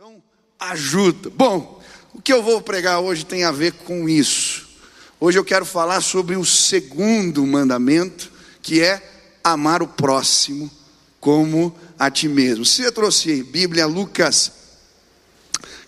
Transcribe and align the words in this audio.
Então, 0.00 0.22
ajuda. 0.60 1.28
Bom, 1.28 1.82
o 2.14 2.22
que 2.22 2.32
eu 2.32 2.40
vou 2.40 2.62
pregar 2.62 3.00
hoje 3.00 3.26
tem 3.26 3.42
a 3.42 3.50
ver 3.50 3.72
com 3.72 4.08
isso. 4.08 4.68
Hoje 5.18 5.36
eu 5.36 5.44
quero 5.44 5.64
falar 5.64 6.00
sobre 6.02 6.36
o 6.36 6.44
segundo 6.44 7.44
mandamento, 7.44 8.30
que 8.62 8.80
é 8.80 9.02
amar 9.42 9.82
o 9.82 9.88
próximo 9.88 10.70
como 11.18 11.76
a 11.98 12.08
ti 12.12 12.28
mesmo. 12.28 12.64
Você 12.64 12.92
trouxe 12.92 13.32
aí, 13.32 13.42
Bíblia, 13.42 13.86
Lucas, 13.86 14.52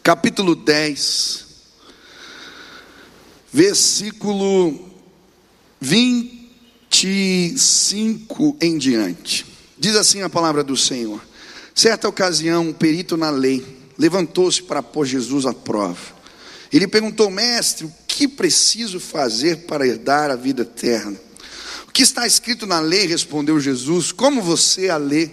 capítulo 0.02 0.56
10, 0.56 1.46
versículo 3.52 4.90
25 5.80 8.56
em 8.60 8.76
diante. 8.76 9.46
Diz 9.78 9.94
assim 9.94 10.22
a 10.22 10.28
palavra 10.28 10.64
do 10.64 10.76
Senhor: 10.76 11.24
Certa 11.72 12.08
ocasião, 12.08 12.70
um 12.70 12.72
perito 12.72 13.16
na 13.16 13.30
lei 13.30 13.78
levantou-se 14.00 14.62
para 14.62 14.82
pôr 14.82 15.04
Jesus 15.04 15.44
à 15.44 15.52
prova. 15.52 16.18
Ele 16.72 16.88
perguntou, 16.88 17.30
mestre, 17.30 17.84
o 17.84 17.92
que 18.08 18.26
preciso 18.26 18.98
fazer 18.98 19.66
para 19.66 19.86
herdar 19.86 20.30
a 20.30 20.36
vida 20.36 20.62
eterna? 20.62 21.20
O 21.86 21.92
que 21.92 22.02
está 22.02 22.26
escrito 22.26 22.66
na 22.66 22.80
lei? 22.80 23.06
Respondeu 23.06 23.60
Jesus. 23.60 24.10
Como 24.10 24.40
você 24.40 24.88
a 24.88 24.96
lê? 24.96 25.28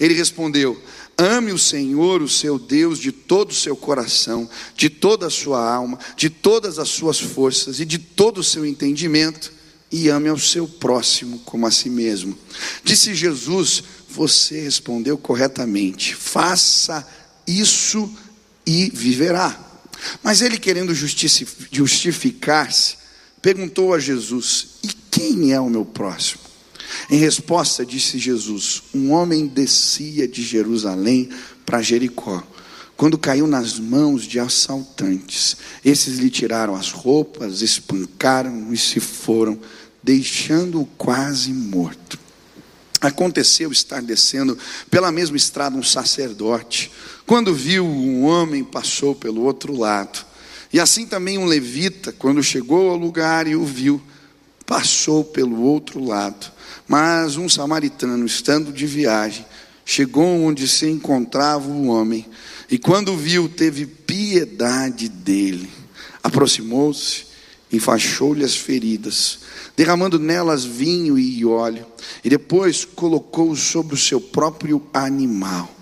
Ele 0.00 0.14
respondeu: 0.14 0.80
Ame 1.18 1.52
o 1.52 1.58
Senhor, 1.58 2.22
o 2.22 2.28
seu 2.28 2.58
Deus, 2.58 2.98
de 2.98 3.12
todo 3.12 3.50
o 3.50 3.54
seu 3.54 3.76
coração, 3.76 4.48
de 4.76 4.88
toda 4.88 5.26
a 5.26 5.30
sua 5.30 5.60
alma, 5.60 5.98
de 6.16 6.30
todas 6.30 6.78
as 6.78 6.88
suas 6.88 7.18
forças 7.18 7.80
e 7.80 7.84
de 7.84 7.98
todo 7.98 8.38
o 8.38 8.44
seu 8.44 8.64
entendimento, 8.64 9.52
e 9.90 10.08
ame 10.08 10.28
ao 10.28 10.38
seu 10.38 10.68
próximo 10.68 11.40
como 11.40 11.66
a 11.66 11.70
si 11.70 11.90
mesmo. 11.90 12.38
Disse 12.84 13.12
Jesus: 13.14 13.82
Você 14.08 14.60
respondeu 14.60 15.18
corretamente. 15.18 16.14
Faça 16.14 17.04
isso 17.48 18.08
e 18.66 18.90
viverá. 18.94 19.58
Mas 20.22 20.42
ele, 20.42 20.58
querendo 20.58 20.94
justificar-se, 20.94 22.96
perguntou 23.40 23.94
a 23.94 23.98
Jesus: 23.98 24.68
E 24.82 24.88
quem 25.10 25.52
é 25.52 25.60
o 25.60 25.70
meu 25.70 25.84
próximo? 25.84 26.42
Em 27.10 27.18
resposta, 27.18 27.84
disse 27.84 28.18
Jesus: 28.18 28.82
Um 28.94 29.12
homem 29.12 29.46
descia 29.46 30.28
de 30.28 30.42
Jerusalém 30.42 31.30
para 31.64 31.82
Jericó, 31.82 32.42
quando 32.96 33.18
caiu 33.18 33.46
nas 33.46 33.78
mãos 33.78 34.24
de 34.24 34.38
assaltantes. 34.38 35.56
Esses 35.84 36.18
lhe 36.18 36.30
tiraram 36.30 36.74
as 36.74 36.90
roupas, 36.90 37.62
espancaram 37.62 38.72
e 38.72 38.76
se 38.76 39.00
foram, 39.00 39.58
deixando-o 40.02 40.86
quase 40.96 41.52
morto. 41.52 42.18
Aconteceu 43.00 43.70
estar 43.70 44.02
descendo 44.02 44.58
pela 44.90 45.12
mesma 45.12 45.36
estrada 45.36 45.76
um 45.76 45.82
sacerdote. 45.82 46.90
Quando 47.26 47.54
viu 47.54 47.84
um 47.86 48.24
homem, 48.24 48.64
passou 48.64 49.14
pelo 49.14 49.42
outro 49.42 49.76
lado. 49.76 50.26
E 50.72 50.80
assim 50.80 51.06
também 51.06 51.38
um 51.38 51.44
levita, 51.44 52.12
quando 52.12 52.42
chegou 52.42 52.90
ao 52.90 52.96
lugar 52.96 53.46
e 53.46 53.54
o 53.54 53.64
viu, 53.64 54.02
passou 54.66 55.24
pelo 55.24 55.60
outro 55.62 56.04
lado. 56.04 56.50
Mas 56.86 57.36
um 57.36 57.48
samaritano, 57.48 58.26
estando 58.26 58.72
de 58.72 58.86
viagem, 58.86 59.46
chegou 59.84 60.44
onde 60.44 60.68
se 60.68 60.86
encontrava 60.86 61.68
o 61.68 61.86
homem, 61.86 62.26
e 62.70 62.78
quando 62.78 63.16
viu, 63.16 63.48
teve 63.48 63.86
piedade 63.86 65.08
dele. 65.08 65.70
Aproximou-se, 66.22 67.27
enfaixou-lhe 67.70 68.44
as 68.44 68.56
feridas 68.56 69.40
derramando 69.78 70.18
nelas 70.18 70.64
vinho 70.64 71.16
e 71.16 71.44
óleo, 71.44 71.86
e 72.24 72.28
depois 72.28 72.84
colocou 72.84 73.54
sobre 73.54 73.94
o 73.94 73.96
seu 73.96 74.20
próprio 74.20 74.84
animal. 74.92 75.72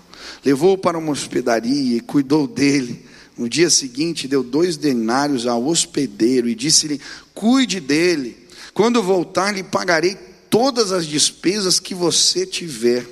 Levou-o 0.45 0.77
para 0.77 0.99
uma 0.99 1.11
hospedaria 1.11 1.97
e 1.97 1.99
cuidou 1.99 2.45
dele. 2.45 3.03
No 3.35 3.49
dia 3.49 3.71
seguinte, 3.71 4.27
deu 4.27 4.43
dois 4.43 4.77
denários 4.77 5.47
ao 5.47 5.65
hospedeiro 5.65 6.47
e 6.47 6.53
disse-lhe: 6.53 7.01
Cuide 7.33 7.79
dele. 7.79 8.37
Quando 8.71 9.01
voltar, 9.01 9.51
lhe 9.51 9.63
pagarei 9.63 10.15
todas 10.47 10.91
as 10.91 11.07
despesas 11.07 11.79
que 11.79 11.95
você 11.95 12.45
tiver. 12.45 13.03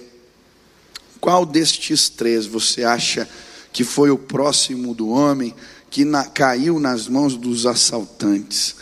Qual 1.20 1.48
destes 1.48 2.10
três 2.10 2.46
você 2.46 2.84
acha 2.84 3.28
que 3.74 3.84
foi 3.84 4.12
o 4.12 4.20
próximo 4.20 4.94
do 4.94 5.10
homem 5.10 5.52
que 5.96 6.04
na, 6.04 6.26
caiu 6.26 6.78
nas 6.78 7.08
mãos 7.08 7.38
dos 7.38 7.66
assaltantes? 7.66 8.76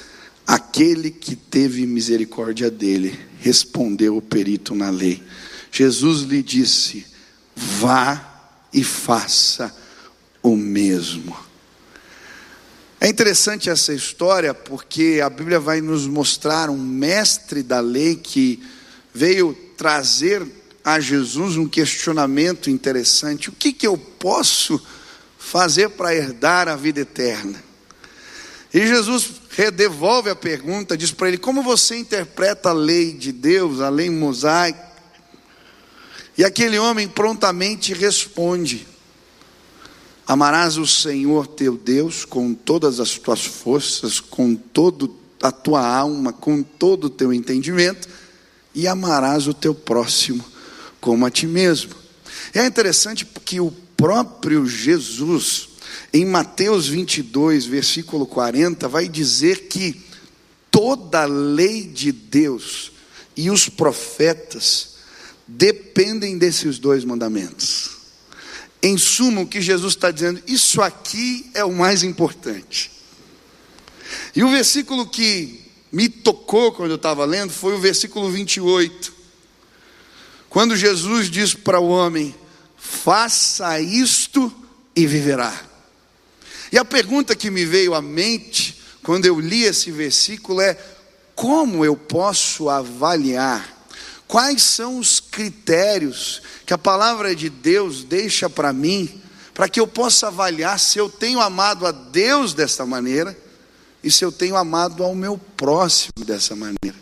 Aquele 0.48 1.12
que 1.12 1.36
teve 1.36 1.86
misericórdia 1.86 2.72
dele, 2.72 3.20
respondeu 3.40 4.18
o 4.18 4.22
perito 4.22 4.74
na 4.74 4.90
lei. 4.90 5.22
Jesus 5.72 6.22
lhe 6.22 6.42
disse: 6.42 7.06
Vá 7.56 8.50
e 8.74 8.84
faça 8.84 9.72
o 10.42 10.56
mesmo. 10.56 11.38
É 13.00 13.08
interessante 13.08 13.70
essa 13.70 13.94
história 13.94 14.52
porque 14.52 15.22
a 15.24 15.30
Bíblia 15.30 15.60
vai 15.60 15.82
nos 15.82 16.08
mostrar 16.08 16.68
um 16.68 16.80
mestre 16.80 17.62
da 17.62 17.80
lei 17.80 18.16
que 18.16 18.60
veio 19.14 19.56
trazer 19.78 20.44
a 20.84 21.00
Jesus 21.00 21.58
um 21.58 21.68
questionamento 21.68 22.72
interessante: 22.72 23.50
o 23.50 23.54
que, 23.54 23.72
que 23.72 23.86
eu 23.86 24.00
posso 24.00 24.80
fazer 24.80 25.03
para 25.90 26.16
herdar 26.16 26.68
a 26.68 26.76
vida 26.76 27.02
eterna? 27.02 27.64
E 28.74 28.88
Jesus 28.88 29.30
redevolve 29.52 30.30
a 30.30 30.36
pergunta, 30.36 30.98
diz 30.98 31.12
para 31.12 31.28
ele: 31.28 31.38
Como 31.38 31.62
você 31.62 31.98
interpreta 31.98 32.70
a 32.70 32.74
lei 32.74 33.14
de 33.14 33.32
Deus, 33.32 33.82
a 33.82 33.90
lei 33.90 34.10
mosaica? 34.10 34.92
E 36.36 36.44
aquele 36.44 36.80
homem 36.80 37.08
prontamente 37.08 37.94
responde: 37.94 38.88
Amarás 40.26 40.78
o 40.78 40.88
Senhor 40.88 41.46
teu 41.46 41.78
Deus 41.78 42.26
com 42.26 42.54
todas 42.54 43.00
as 43.00 43.18
tuas 43.18 43.46
forças, 43.46 44.20
com 44.20 44.56
toda 44.56 45.08
a 45.42 45.52
tua 45.52 45.86
alma, 45.86 46.34
com 46.34 46.64
todo 46.64 47.06
o 47.06 47.10
teu 47.10 47.32
entendimento, 47.32 48.08
e 48.74 48.88
amarás 48.88 49.46
o 49.48 49.54
teu 49.54 49.76
próximo 49.76 50.44
como 51.00 51.26
a 51.26 51.30
ti 51.30 51.46
mesmo. 51.46 51.94
É 52.54 52.66
interessante 52.66 53.26
porque 53.26 53.60
o 53.60 53.70
próprio 54.04 54.68
Jesus, 54.68 55.70
em 56.12 56.26
Mateus 56.26 56.90
22, 56.90 57.66
versículo 57.66 58.26
40, 58.26 58.86
vai 58.90 59.08
dizer 59.08 59.70
que 59.70 59.96
toda 60.70 61.22
a 61.22 61.26
lei 61.26 61.84
de 61.84 62.12
Deus 62.12 62.92
e 63.38 63.50
os 63.50 63.70
profetas 63.70 64.96
dependem 65.48 66.38
desses 66.38 66.78
dois 66.78 67.06
mandamentos. 67.06 67.92
Em 68.82 68.98
suma, 68.98 69.40
o 69.40 69.48
que 69.48 69.62
Jesus 69.62 69.94
está 69.94 70.12
dizendo, 70.12 70.44
isso 70.46 70.82
aqui 70.82 71.50
é 71.54 71.64
o 71.64 71.72
mais 71.72 72.04
importante. 72.04 72.92
E 74.36 74.44
o 74.44 74.50
versículo 74.50 75.08
que 75.08 75.62
me 75.90 76.10
tocou 76.10 76.74
quando 76.74 76.90
eu 76.90 76.98
estava 76.98 77.24
lendo 77.24 77.54
foi 77.54 77.74
o 77.74 77.80
versículo 77.80 78.30
28. 78.30 79.14
Quando 80.50 80.76
Jesus 80.76 81.32
diz 81.32 81.54
para 81.54 81.80
o 81.80 81.88
homem: 81.88 82.36
faça 82.84 83.80
isto 83.80 84.54
e 84.94 85.08
viverá. 85.08 85.58
E 86.70 86.78
a 86.78 86.84
pergunta 86.84 87.36
que 87.36 87.50
me 87.50 87.66
veio 87.66 87.94
à 87.94 88.02
mente 88.02 88.78
quando 89.02 89.26
eu 89.26 89.40
li 89.40 89.64
esse 89.64 89.90
versículo 89.90 90.60
é: 90.60 90.78
como 91.34 91.86
eu 91.86 91.96
posso 91.96 92.70
avaliar? 92.70 93.72
Quais 94.28 94.64
são 94.64 94.98
os 94.98 95.20
critérios 95.20 96.42
que 96.66 96.74
a 96.74 96.78
palavra 96.78 97.36
de 97.36 97.50
Deus 97.50 98.04
deixa 98.04 98.50
para 98.50 98.74
mim, 98.74 99.22
para 99.54 99.70
que 99.70 99.80
eu 99.80 99.88
possa 99.88 100.28
avaliar 100.28 100.80
se 100.80 100.98
eu 100.98 101.10
tenho 101.10 101.40
amado 101.40 101.86
a 101.86 101.92
Deus 101.92 102.54
dessa 102.54 102.86
maneira 102.86 103.38
e 104.04 104.12
se 104.12 104.26
eu 104.26 104.32
tenho 104.32 104.58
amado 104.58 105.04
ao 105.04 105.16
meu 105.16 105.38
próximo 105.38 106.26
dessa 106.26 106.56
maneira? 106.56 106.98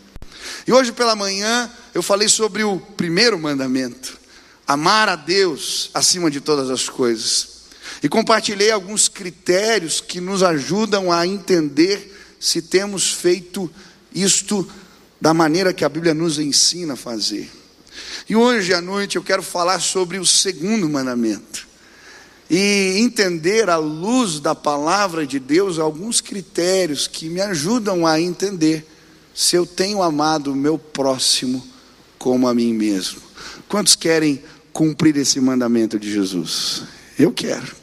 E 0.66 0.72
hoje 0.72 0.92
pela 0.92 1.16
manhã 1.16 1.70
eu 1.94 2.02
falei 2.02 2.28
sobre 2.28 2.62
o 2.62 2.78
primeiro 2.78 3.38
mandamento: 3.38 4.21
amar 4.66 5.08
a 5.08 5.16
Deus 5.16 5.90
acima 5.94 6.30
de 6.30 6.40
todas 6.40 6.70
as 6.70 6.88
coisas. 6.88 7.52
E 8.02 8.08
compartilhei 8.08 8.70
alguns 8.70 9.08
critérios 9.08 10.00
que 10.00 10.20
nos 10.20 10.42
ajudam 10.42 11.12
a 11.12 11.26
entender 11.26 12.36
se 12.40 12.60
temos 12.60 13.12
feito 13.12 13.70
isto 14.14 14.68
da 15.20 15.32
maneira 15.32 15.72
que 15.72 15.84
a 15.84 15.88
Bíblia 15.88 16.14
nos 16.14 16.38
ensina 16.38 16.94
a 16.94 16.96
fazer. 16.96 17.48
E 18.28 18.34
hoje 18.34 18.74
à 18.74 18.80
noite 18.80 19.16
eu 19.16 19.22
quero 19.22 19.42
falar 19.42 19.80
sobre 19.80 20.18
o 20.18 20.26
segundo 20.26 20.88
mandamento. 20.88 21.68
E 22.50 22.98
entender 22.98 23.70
à 23.70 23.76
luz 23.76 24.40
da 24.40 24.54
palavra 24.54 25.26
de 25.26 25.38
Deus 25.38 25.78
alguns 25.78 26.20
critérios 26.20 27.06
que 27.06 27.28
me 27.28 27.40
ajudam 27.40 28.06
a 28.06 28.20
entender 28.20 28.86
se 29.34 29.56
eu 29.56 29.64
tenho 29.64 30.02
amado 30.02 30.52
o 30.52 30.56
meu 30.56 30.76
próximo 30.76 31.66
como 32.18 32.46
a 32.46 32.54
mim 32.54 32.74
mesmo. 32.74 33.31
Quantos 33.72 33.96
querem 33.96 34.44
cumprir 34.70 35.16
esse 35.16 35.40
mandamento 35.40 35.98
de 35.98 36.12
Jesus? 36.12 36.82
Eu 37.18 37.32
quero. 37.32 37.74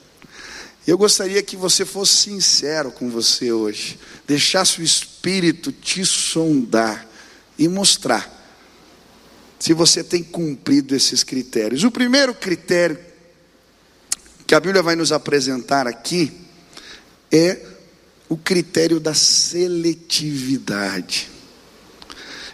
Eu 0.86 1.00
gostaria 1.00 1.41
que 1.41 1.57
você 1.57 1.83
fosse 1.83 2.15
sincero 2.15 2.91
com 2.91 3.09
você 3.09 3.51
hoje, 3.51 3.97
deixasse 4.27 4.81
o 4.81 4.83
Espírito 4.83 5.71
te 5.71 6.06
sondar 6.06 7.09
e 7.57 7.68
mostrar 7.68 8.31
se 9.57 9.74
você 9.74 10.03
tem 10.03 10.21
cumprido 10.21 10.95
esses 10.95 11.24
critérios. 11.24 11.83
O 11.83 11.89
primeiro 11.89 12.35
critério 12.35 13.00
que 14.45 14.53
a 14.53 14.59
Bíblia 14.59 14.83
vai 14.83 14.95
nos 14.95 15.12
apresentar 15.12 15.88
aqui 15.88 16.31
é 17.31 17.65
o 18.30 18.38
critério 18.38 19.00
da 19.00 19.15
seletividade. 19.15 21.27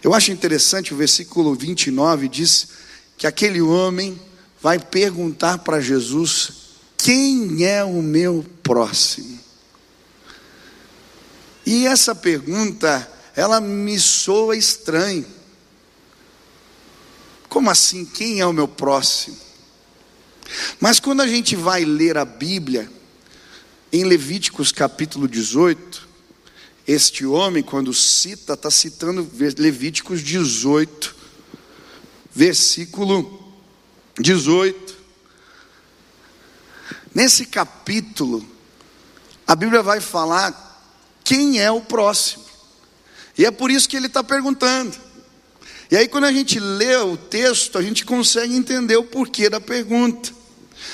Eu 0.01 0.13
acho 0.13 0.31
interessante 0.31 0.93
o 0.93 0.97
versículo 0.97 1.53
29 1.53 2.29
diz 2.29 2.84
que 3.17 3.27
aquele 3.27 3.61
homem 3.61 4.19
vai 4.61 4.79
perguntar 4.79 5.59
para 5.59 5.79
Jesus: 5.79 6.51
quem 6.97 7.63
é 7.63 7.83
o 7.83 8.01
meu 8.01 8.45
próximo? 8.63 9.39
E 11.65 11.87
essa 11.87 12.13
pergunta, 12.13 13.09
ela 13.35 13.59
me 13.59 13.99
soa 13.99 14.55
estranha. 14.55 15.25
Como 17.49 17.69
assim? 17.69 18.05
Quem 18.05 18.39
é 18.39 18.45
o 18.45 18.53
meu 18.53 18.67
próximo? 18.67 19.37
Mas 20.79 20.99
quando 20.99 21.21
a 21.21 21.27
gente 21.27 21.55
vai 21.55 21.85
ler 21.85 22.17
a 22.17 22.25
Bíblia, 22.25 22.89
em 23.91 24.03
Levíticos 24.03 24.71
capítulo 24.71 25.27
18, 25.27 26.07
este 26.87 27.25
homem, 27.25 27.63
quando 27.63 27.93
cita, 27.93 28.53
está 28.53 28.69
citando 28.69 29.27
Levíticos 29.57 30.21
18, 30.21 31.15
versículo 32.35 33.41
18. 34.19 34.93
Nesse 37.13 37.45
capítulo, 37.45 38.45
a 39.47 39.55
Bíblia 39.55 39.81
vai 39.81 40.01
falar 40.01 40.63
quem 41.23 41.59
é 41.59 41.71
o 41.71 41.79
próximo, 41.79 42.43
e 43.37 43.45
é 43.45 43.51
por 43.51 43.71
isso 43.71 43.87
que 43.87 43.95
ele 43.95 44.07
está 44.07 44.23
perguntando. 44.23 44.95
E 45.89 45.95
aí, 45.95 46.07
quando 46.07 46.25
a 46.25 46.31
gente 46.31 46.59
lê 46.59 46.97
o 46.97 47.15
texto, 47.15 47.77
a 47.77 47.81
gente 47.81 48.03
consegue 48.03 48.55
entender 48.55 48.97
o 48.97 49.03
porquê 49.03 49.49
da 49.49 49.61
pergunta. 49.61 50.33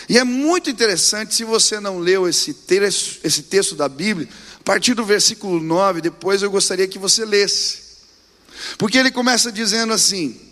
E 0.07 0.17
é 0.17 0.23
muito 0.23 0.69
interessante, 0.69 1.33
se 1.33 1.43
você 1.43 1.79
não 1.79 1.97
leu 1.97 2.27
esse 2.27 2.53
texto, 2.53 3.19
esse 3.23 3.43
texto 3.43 3.73
da 3.73 3.87
Bíblia, 3.87 4.27
a 4.59 4.63
partir 4.63 4.93
do 4.93 5.05
versículo 5.05 5.61
9, 5.61 6.01
depois 6.01 6.43
eu 6.43 6.51
gostaria 6.51 6.87
que 6.87 6.99
você 6.99 7.25
lesse. 7.25 7.79
Porque 8.77 8.97
ele 8.97 9.11
começa 9.11 9.51
dizendo 9.51 9.93
assim: 9.93 10.50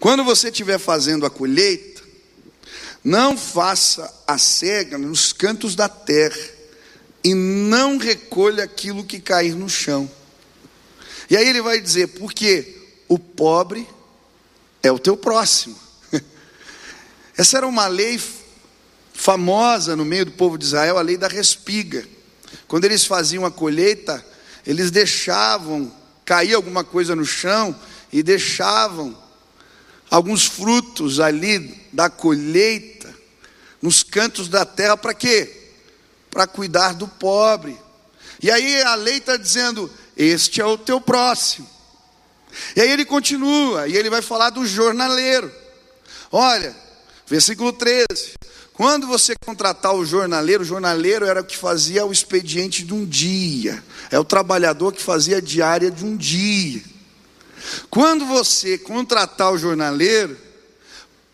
Quando 0.00 0.24
você 0.24 0.48
estiver 0.48 0.78
fazendo 0.78 1.24
a 1.24 1.30
colheita, 1.30 2.02
não 3.04 3.38
faça 3.38 4.12
a 4.26 4.36
cega 4.36 4.98
nos 4.98 5.32
cantos 5.32 5.76
da 5.76 5.88
terra, 5.88 6.58
e 7.22 7.34
não 7.34 7.98
recolha 7.98 8.64
aquilo 8.64 9.04
que 9.04 9.20
cair 9.20 9.54
no 9.54 9.68
chão 9.68 10.10
e 11.30 11.36
aí 11.36 11.48
ele 11.48 11.62
vai 11.62 11.80
dizer: 11.80 12.08
porque 12.08 12.76
o 13.06 13.16
pobre 13.16 13.88
é 14.82 14.90
o 14.90 14.98
teu 14.98 15.16
próximo. 15.16 15.78
Essa 17.38 17.58
era 17.58 17.66
uma 17.68 17.86
lei 17.86 18.20
famosa 19.14 19.94
no 19.94 20.04
meio 20.04 20.24
do 20.24 20.32
povo 20.32 20.58
de 20.58 20.64
Israel, 20.64 20.98
a 20.98 21.02
lei 21.02 21.16
da 21.16 21.28
respiga. 21.28 22.04
Quando 22.66 22.84
eles 22.84 23.04
faziam 23.04 23.46
a 23.46 23.50
colheita, 23.50 24.24
eles 24.66 24.90
deixavam 24.90 25.94
cair 26.24 26.54
alguma 26.54 26.82
coisa 26.82 27.14
no 27.14 27.24
chão 27.24 27.78
e 28.12 28.24
deixavam 28.24 29.16
alguns 30.10 30.46
frutos 30.46 31.20
ali 31.20 31.80
da 31.92 32.10
colheita 32.10 33.14
nos 33.80 34.02
cantos 34.02 34.48
da 34.48 34.64
terra 34.64 34.96
para 34.96 35.14
quê? 35.14 35.70
Para 36.30 36.46
cuidar 36.46 36.94
do 36.94 37.08
pobre. 37.08 37.76
E 38.42 38.50
aí 38.50 38.82
a 38.82 38.94
lei 38.94 39.18
está 39.18 39.36
dizendo: 39.36 39.90
este 40.16 40.60
é 40.60 40.66
o 40.66 40.76
teu 40.76 41.00
próximo. 41.00 41.68
E 42.74 42.80
aí 42.80 42.90
ele 42.90 43.04
continua, 43.04 43.86
e 43.86 43.96
ele 43.96 44.10
vai 44.10 44.20
falar 44.20 44.50
do 44.50 44.66
jornaleiro. 44.66 45.52
Olha, 46.32 46.74
versículo 47.26 47.72
13. 47.72 48.34
Quando 48.72 49.06
você 49.06 49.34
contratar 49.44 49.94
o 49.94 50.04
jornaleiro, 50.04 50.62
o 50.62 50.66
jornaleiro 50.66 51.26
era 51.26 51.42
o 51.42 51.44
que 51.44 51.56
fazia 51.56 52.04
o 52.06 52.12
expediente 52.12 52.82
de 52.82 52.94
um 52.94 53.04
dia, 53.04 53.82
é 54.10 54.18
o 54.18 54.24
trabalhador 54.24 54.92
que 54.92 55.02
fazia 55.02 55.36
a 55.36 55.40
diária 55.40 55.90
de 55.90 56.04
um 56.04 56.16
dia. 56.16 56.82
Quando 57.88 58.26
você 58.26 58.78
contratar 58.78 59.52
o 59.52 59.58
jornaleiro, 59.58 60.36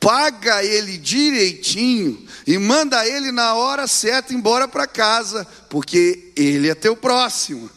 paga 0.00 0.64
ele 0.64 0.99
direitinho 0.99 2.26
e 2.46 2.58
manda 2.58 3.06
ele 3.06 3.32
na 3.32 3.55
hora 3.55 3.87
certa 3.87 4.32
embora 4.32 4.69
para 4.69 4.87
casa, 4.87 5.46
porque 5.69 6.32
ele 6.37 6.69
é 6.69 6.75
teu 6.75 6.96
próximo. 6.96 7.69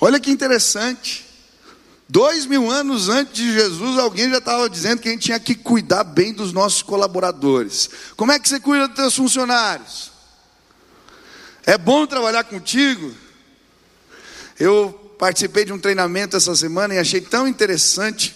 Olha 0.00 0.20
que 0.20 0.30
interessante. 0.30 1.26
Dois 2.08 2.46
mil 2.46 2.70
anos 2.70 3.08
antes 3.08 3.34
de 3.34 3.52
Jesus, 3.52 3.98
alguém 3.98 4.30
já 4.30 4.38
estava 4.38 4.68
dizendo 4.70 5.00
que 5.00 5.08
a 5.08 5.12
gente 5.12 5.24
tinha 5.24 5.40
que 5.40 5.54
cuidar 5.54 6.04
bem 6.04 6.32
dos 6.32 6.52
nossos 6.52 6.82
colaboradores. 6.82 7.90
Como 8.16 8.32
é 8.32 8.38
que 8.38 8.48
você 8.48 8.58
cuida 8.58 8.88
dos 8.88 8.96
seus 8.96 9.16
funcionários? 9.16 10.10
É 11.66 11.76
bom 11.76 12.06
trabalhar 12.06 12.44
contigo? 12.44 13.14
Eu 14.58 15.07
participei 15.18 15.64
de 15.64 15.72
um 15.72 15.78
treinamento 15.78 16.36
essa 16.36 16.54
semana 16.54 16.94
e 16.94 16.98
achei 16.98 17.20
tão 17.20 17.48
interessante 17.48 18.34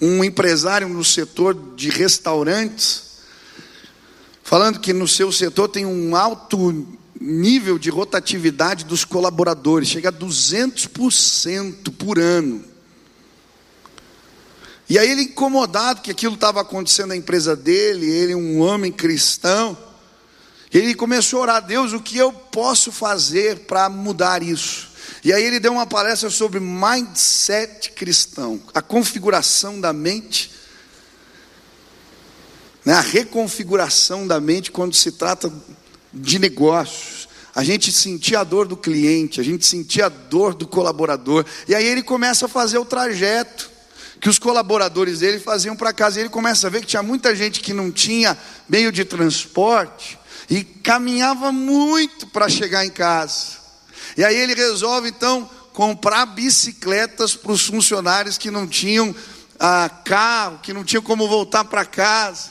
um 0.00 0.24
empresário 0.24 0.88
no 0.88 1.04
setor 1.04 1.74
de 1.76 1.90
restaurantes 1.90 3.08
falando 4.48 4.80
que 4.80 4.94
no 4.94 5.06
seu 5.06 5.30
setor 5.30 5.68
tem 5.68 5.84
um 5.84 6.16
alto 6.16 6.86
nível 7.20 7.78
de 7.78 7.90
rotatividade 7.90 8.86
dos 8.86 9.04
colaboradores, 9.04 9.90
chega 9.90 10.08
a 10.08 10.12
200% 10.12 11.92
por 11.98 12.18
ano. 12.18 12.64
E 14.88 14.98
aí 14.98 15.10
ele 15.10 15.24
incomodado 15.24 16.00
que 16.00 16.10
aquilo 16.10 16.32
estava 16.32 16.62
acontecendo 16.62 17.08
na 17.08 17.16
empresa 17.16 17.54
dele, 17.54 18.06
ele 18.06 18.34
um 18.34 18.60
homem 18.60 18.90
cristão, 18.90 19.76
ele 20.72 20.94
começou 20.94 21.40
a 21.40 21.42
orar, 21.42 21.66
Deus, 21.66 21.92
o 21.92 22.00
que 22.00 22.16
eu 22.16 22.32
posso 22.32 22.90
fazer 22.90 23.66
para 23.66 23.90
mudar 23.90 24.42
isso? 24.42 24.88
E 25.24 25.32
aí 25.32 25.42
ele 25.42 25.58
deu 25.58 25.72
uma 25.72 25.86
palestra 25.86 26.30
sobre 26.30 26.60
mindset 26.60 27.90
cristão, 27.92 28.60
a 28.72 28.80
configuração 28.80 29.80
da 29.80 29.92
mente, 29.92 30.52
né, 32.84 32.94
a 32.94 33.00
reconfiguração 33.00 34.26
da 34.26 34.40
mente 34.40 34.70
quando 34.70 34.94
se 34.94 35.12
trata 35.12 35.52
de 36.12 36.38
negócios. 36.38 37.28
A 37.54 37.64
gente 37.64 37.90
sentia 37.90 38.40
a 38.40 38.44
dor 38.44 38.68
do 38.68 38.76
cliente, 38.76 39.40
a 39.40 39.44
gente 39.44 39.66
sentia 39.66 40.06
a 40.06 40.08
dor 40.08 40.54
do 40.54 40.66
colaborador. 40.66 41.44
E 41.66 41.74
aí 41.74 41.84
ele 41.84 42.02
começa 42.02 42.46
a 42.46 42.48
fazer 42.48 42.78
o 42.78 42.84
trajeto 42.84 43.68
que 44.20 44.28
os 44.28 44.38
colaboradores 44.38 45.20
dele 45.20 45.38
faziam 45.38 45.76
para 45.76 45.92
casa. 45.92 46.18
E 46.18 46.22
ele 46.22 46.28
começa 46.28 46.66
a 46.66 46.70
ver 46.70 46.80
que 46.80 46.86
tinha 46.86 47.02
muita 47.02 47.34
gente 47.34 47.60
que 47.60 47.72
não 47.72 47.90
tinha 47.90 48.38
meio 48.68 48.92
de 48.92 49.04
transporte 49.04 50.18
e 50.48 50.62
caminhava 50.62 51.52
muito 51.52 52.26
para 52.28 52.48
chegar 52.48 52.86
em 52.86 52.90
casa. 52.90 53.58
E 54.18 54.24
aí 54.24 54.34
ele 54.34 54.52
resolve 54.52 55.08
então 55.10 55.48
comprar 55.72 56.26
bicicletas 56.26 57.36
para 57.36 57.52
os 57.52 57.64
funcionários 57.64 58.36
que 58.36 58.50
não 58.50 58.66
tinham 58.66 59.14
ah, 59.60 59.88
carro, 60.04 60.58
que 60.60 60.72
não 60.72 60.82
tinham 60.82 61.04
como 61.04 61.28
voltar 61.28 61.64
para 61.64 61.84
casa. 61.84 62.50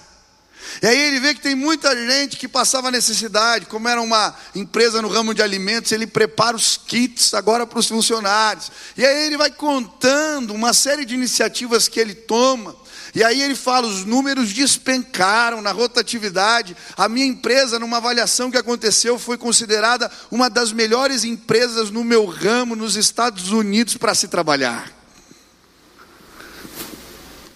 E 0.81 0.87
aí 0.87 0.97
ele 0.97 1.19
vê 1.19 1.33
que 1.33 1.41
tem 1.41 1.53
muita 1.53 1.93
gente 1.93 2.37
que 2.37 2.47
passava 2.47 2.89
necessidade, 2.89 3.65
como 3.65 3.89
era 3.89 4.01
uma 4.01 4.33
empresa 4.55 5.01
no 5.01 5.09
ramo 5.09 5.33
de 5.33 5.41
alimentos, 5.41 5.91
ele 5.91 6.07
prepara 6.07 6.55
os 6.55 6.77
kits 6.77 7.33
agora 7.33 7.67
para 7.67 7.79
os 7.79 7.87
funcionários. 7.89 8.71
E 8.95 9.05
aí 9.05 9.27
ele 9.27 9.35
vai 9.35 9.51
contando 9.51 10.53
uma 10.53 10.73
série 10.73 11.03
de 11.03 11.15
iniciativas 11.15 11.89
que 11.89 11.99
ele 11.99 12.15
toma. 12.15 12.73
E 13.17 13.23
aí 13.23 13.41
ele 13.41 13.55
fala: 13.55 13.87
os 13.87 14.05
números 14.05 14.53
despencaram 14.53 15.59
na 15.59 15.71
rotatividade. 15.71 16.77
A 16.95 17.09
minha 17.09 17.25
empresa, 17.25 17.79
numa 17.79 17.97
avaliação 17.97 18.51
que 18.51 18.57
aconteceu, 18.57 19.17
foi 19.17 19.39
considerada 19.39 20.11
uma 20.29 20.51
das 20.51 20.71
melhores 20.71 21.23
empresas 21.23 21.89
no 21.89 22.03
meu 22.03 22.27
ramo 22.27 22.75
nos 22.75 22.95
Estados 22.95 23.49
Unidos 23.49 23.97
para 23.97 24.13
se 24.13 24.27
trabalhar. 24.27 24.93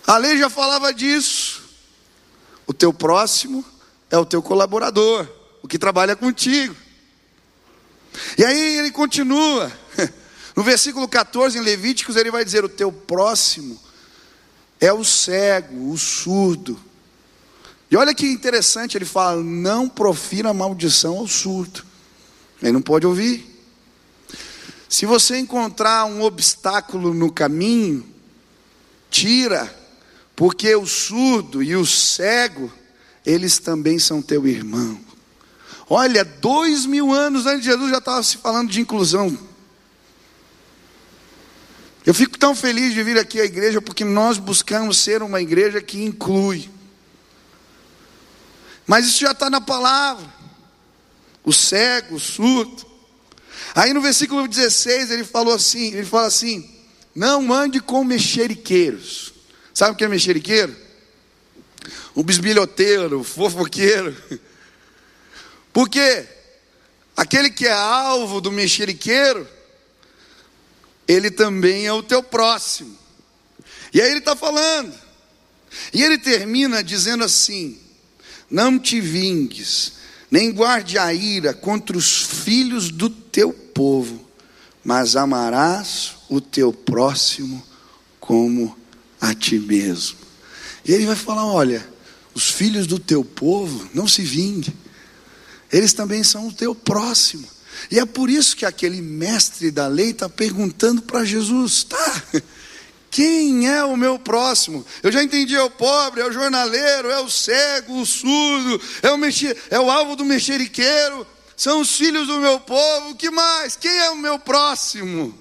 A 0.08 0.18
lei 0.18 0.36
já 0.36 0.50
falava 0.50 0.92
disso. 0.92 1.62
O 2.66 2.74
teu 2.74 2.92
próximo 2.92 3.64
é 4.10 4.18
o 4.18 4.26
teu 4.26 4.42
colaborador, 4.42 5.28
o 5.62 5.68
que 5.68 5.78
trabalha 5.78 6.16
contigo. 6.16 6.76
E 8.36 8.44
aí 8.44 8.80
ele 8.80 8.90
continua. 8.90 9.72
No 10.54 10.64
versículo 10.64 11.08
14 11.08 11.58
em 11.58 11.62
Levíticos 11.62 12.18
ele 12.18 12.30
vai 12.30 12.44
dizer: 12.44 12.66
"O 12.66 12.68
teu 12.68 12.92
próximo 12.92 13.80
é 14.82 14.92
o 14.92 15.06
cego, 15.06 15.92
o 15.92 15.98
surdo". 15.98 16.78
E 17.90 17.96
olha 17.96 18.14
que 18.14 18.26
interessante, 18.26 18.98
ele 18.98 19.06
fala: 19.06 19.42
"Não 19.42 19.88
profira 19.88 20.54
maldição 20.54 21.18
ao 21.20 21.28
surdo". 21.28 21.86
Ele 22.62 22.74
não 22.74 22.82
pode 22.82 23.08
ouvir. 23.08 23.48
Se 24.90 25.06
você 25.06 25.38
encontrar 25.38 26.04
um 26.04 26.22
obstáculo 26.22 27.14
no 27.14 27.32
caminho, 27.32 28.06
tira 29.10 29.74
porque 30.36 30.76
o 30.76 30.88
surdo 30.88 31.62
e 31.62 31.76
o 31.76 31.86
cego, 31.86 32.72
eles 33.26 33.60
também 33.60 34.00
são 34.00 34.22
teu 34.22 34.48
irmão. 34.48 35.00
Olha, 35.90 36.26
dois 36.26 36.86
mil 36.86 37.12
anos 37.12 37.46
antes 37.46 37.62
de 37.62 37.70
Jesus 37.70 37.92
já 37.92 38.00
estava 38.00 38.24
se 38.24 38.38
falando 38.38 38.72
de 38.72 38.82
inclusão. 38.82 39.38
Eu 42.12 42.14
fico 42.14 42.38
tão 42.38 42.54
feliz 42.54 42.94
de 42.94 43.02
vir 43.04 43.18
aqui 43.18 43.40
à 43.40 43.46
igreja 43.46 43.82
porque 43.82 44.04
nós 44.04 44.38
buscamos 44.38 44.98
ser 44.98 45.24
uma 45.24 45.42
igreja 45.42 45.82
que 45.82 46.04
inclui. 46.04 46.70
Mas 48.86 49.06
isso 49.06 49.22
já 49.22 49.32
está 49.32 49.50
na 49.50 49.62
palavra. 49.62 50.26
O 51.42 51.54
cego, 51.54 52.16
o 52.16 52.20
surdo. 52.20 52.86
Aí 53.74 53.94
no 53.94 54.02
versículo 54.02 54.46
16 54.46 55.10
ele 55.10 55.24
falou 55.24 55.54
assim, 55.54 55.94
ele 55.94 56.06
fala 56.06 56.28
assim: 56.28 56.70
não 57.16 57.54
ande 57.54 57.80
com 57.80 58.04
mexeriqueiros. 58.04 59.34
Sabe 59.74 59.94
o 59.94 59.96
que 59.96 60.04
é 60.04 60.10
mexeriqueiro? 60.10 60.76
O 62.14 62.24
bisbilhoteiro, 62.24 63.22
o 63.22 63.24
fofoqueiro. 63.24 64.14
Porque 65.72 66.28
aquele 67.16 67.50
que 67.50 67.68
é 67.68 67.72
alvo 67.72 68.42
do 68.42 68.52
mexeriqueiro, 68.52 69.48
ele 71.08 71.30
também 71.30 71.86
é 71.86 71.94
o 71.94 72.04
teu 72.04 72.22
próximo. 72.24 72.98
E 73.94 74.02
aí 74.02 74.10
ele 74.10 74.20
está 74.20 74.36
falando. 74.36 74.94
E 75.94 76.04
ele 76.04 76.18
termina 76.18 76.84
dizendo 76.84 77.24
assim: 77.24 77.78
Não 78.50 78.78
te 78.78 79.00
vingues, 79.00 79.94
nem 80.30 80.52
guarde 80.52 80.98
a 80.98 81.14
ira 81.14 81.54
contra 81.54 81.98
os 81.98 82.22
filhos 82.22 82.90
do 82.90 83.10
teu 83.10 83.52
povo, 83.52 84.26
mas 84.84 85.16
amarás 85.16 86.14
o 86.30 86.40
teu 86.40 86.72
próximo 86.72 87.66
como 88.20 88.78
a 89.20 89.34
ti 89.34 89.60
mesmo. 89.60 90.18
E 90.86 90.94
ele 90.94 91.06
vai 91.06 91.16
falar: 91.16 91.46
Olha, 91.46 91.88
os 92.34 92.50
filhos 92.50 92.88
do 92.88 93.00
teu 93.00 93.24
povo, 93.24 93.90
não 93.94 94.08
se 94.08 94.22
vingue, 94.22 94.74
eles 95.72 95.94
também 95.94 96.24
são 96.24 96.48
o 96.48 96.54
teu 96.54 96.74
próximo. 96.76 97.48
E 97.90 98.00
é 98.00 98.06
por 98.06 98.30
isso 98.30 98.56
que 98.56 98.66
aquele 98.66 99.02
mestre 99.02 99.72
da 99.72 99.88
lei 99.88 100.12
está 100.12 100.30
perguntando 100.30 101.02
para 101.02 101.26
Jesus: 101.26 101.84
tá, 101.84 102.24
quem 103.10 103.68
é 103.68 103.84
o 103.84 103.98
meu 103.98 104.20
próximo? 104.20 104.86
Eu 105.02 105.12
já 105.12 105.24
entendi: 105.24 105.56
é 105.56 105.64
o 105.64 105.70
pobre, 105.70 106.22
é 106.22 106.26
o 106.26 106.32
jornaleiro, 106.32 107.10
é 107.10 107.20
o 107.20 107.30
cego, 107.30 108.00
o 108.00 108.06
surdo, 108.06 108.82
é 109.02 109.12
o, 109.12 109.18
mexer, 109.18 109.58
é 109.70 109.80
o 109.80 109.90
alvo 109.90 110.16
do 110.16 110.26
mexeriqueiro, 110.26 111.26
são 111.58 111.82
os 111.82 111.96
filhos 111.96 112.28
do 112.28 112.40
meu 112.40 112.60
povo, 112.60 113.16
que 113.16 113.30
mais? 113.30 113.76
Quem 113.76 113.92
é 113.92 114.10
o 114.10 114.18
meu 114.18 114.40
próximo? 114.40 115.38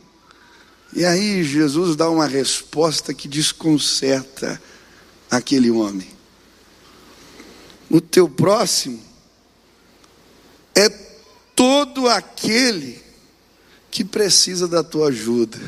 E 0.92 1.04
aí 1.04 1.44
Jesus 1.44 1.94
dá 1.94 2.10
uma 2.10 2.26
resposta 2.26 3.14
que 3.14 3.28
desconcerta 3.28 4.60
aquele 5.30 5.70
homem. 5.70 6.08
O 7.88 8.00
teu 8.00 8.28
próximo 8.28 9.09
todo 11.86 12.08
aquele 12.08 13.02
que 13.90 14.04
precisa 14.04 14.68
da 14.68 14.84
tua 14.84 15.08
ajuda. 15.08 15.58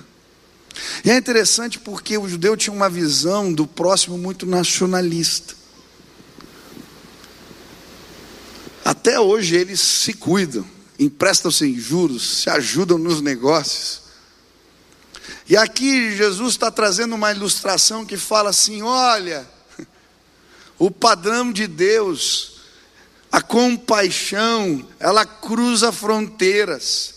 E 1.05 1.11
é 1.11 1.17
interessante 1.17 1.79
porque 1.79 2.19
o 2.19 2.29
judeu 2.29 2.57
tinha 2.57 2.75
uma 2.75 2.89
visão 2.89 3.53
do 3.53 3.67
próximo 3.67 4.19
muito 4.19 4.45
nacionalista. 4.45 5.55
Até 8.85 9.19
hoje 9.19 9.57
eles 9.57 9.81
se 9.81 10.13
cuidam, 10.13 10.67
emprestam-se 10.99 11.73
juros, 11.79 12.43
se 12.43 12.51
ajudam 12.51 12.99
nos 12.99 13.21
negócios. 13.23 14.03
E 15.49 15.57
aqui 15.57 16.15
Jesus 16.15 16.55
está 16.55 16.71
trazendo 16.71 17.15
uma 17.15 17.33
ilustração 17.33 18.05
que 18.05 18.17
fala 18.17 18.51
assim: 18.51 18.83
olha, 18.83 19.49
o 20.79 20.91
padrão 20.91 21.53
de 21.53 21.67
Deus, 21.67 22.52
a 23.33 23.41
compaixão, 23.41 24.87
ela 25.01 25.25
cruza 25.25 25.91
fronteiras, 25.91 27.15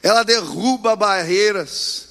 ela 0.00 0.22
derruba 0.22 0.94
barreiras, 0.94 2.06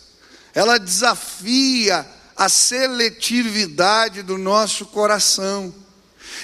ela 0.54 0.78
desafia 0.78 2.06
a 2.36 2.50
seletividade 2.50 4.24
do 4.24 4.38
nosso 4.38 4.86
coração. 4.88 5.74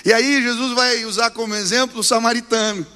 E 0.05 0.13
aí 0.13 0.41
Jesus 0.41 0.73
vai 0.73 1.03
usar 1.03 1.31
como 1.31 1.53
exemplo 1.53 1.99
o 1.99 2.03
samaritano. 2.03 2.87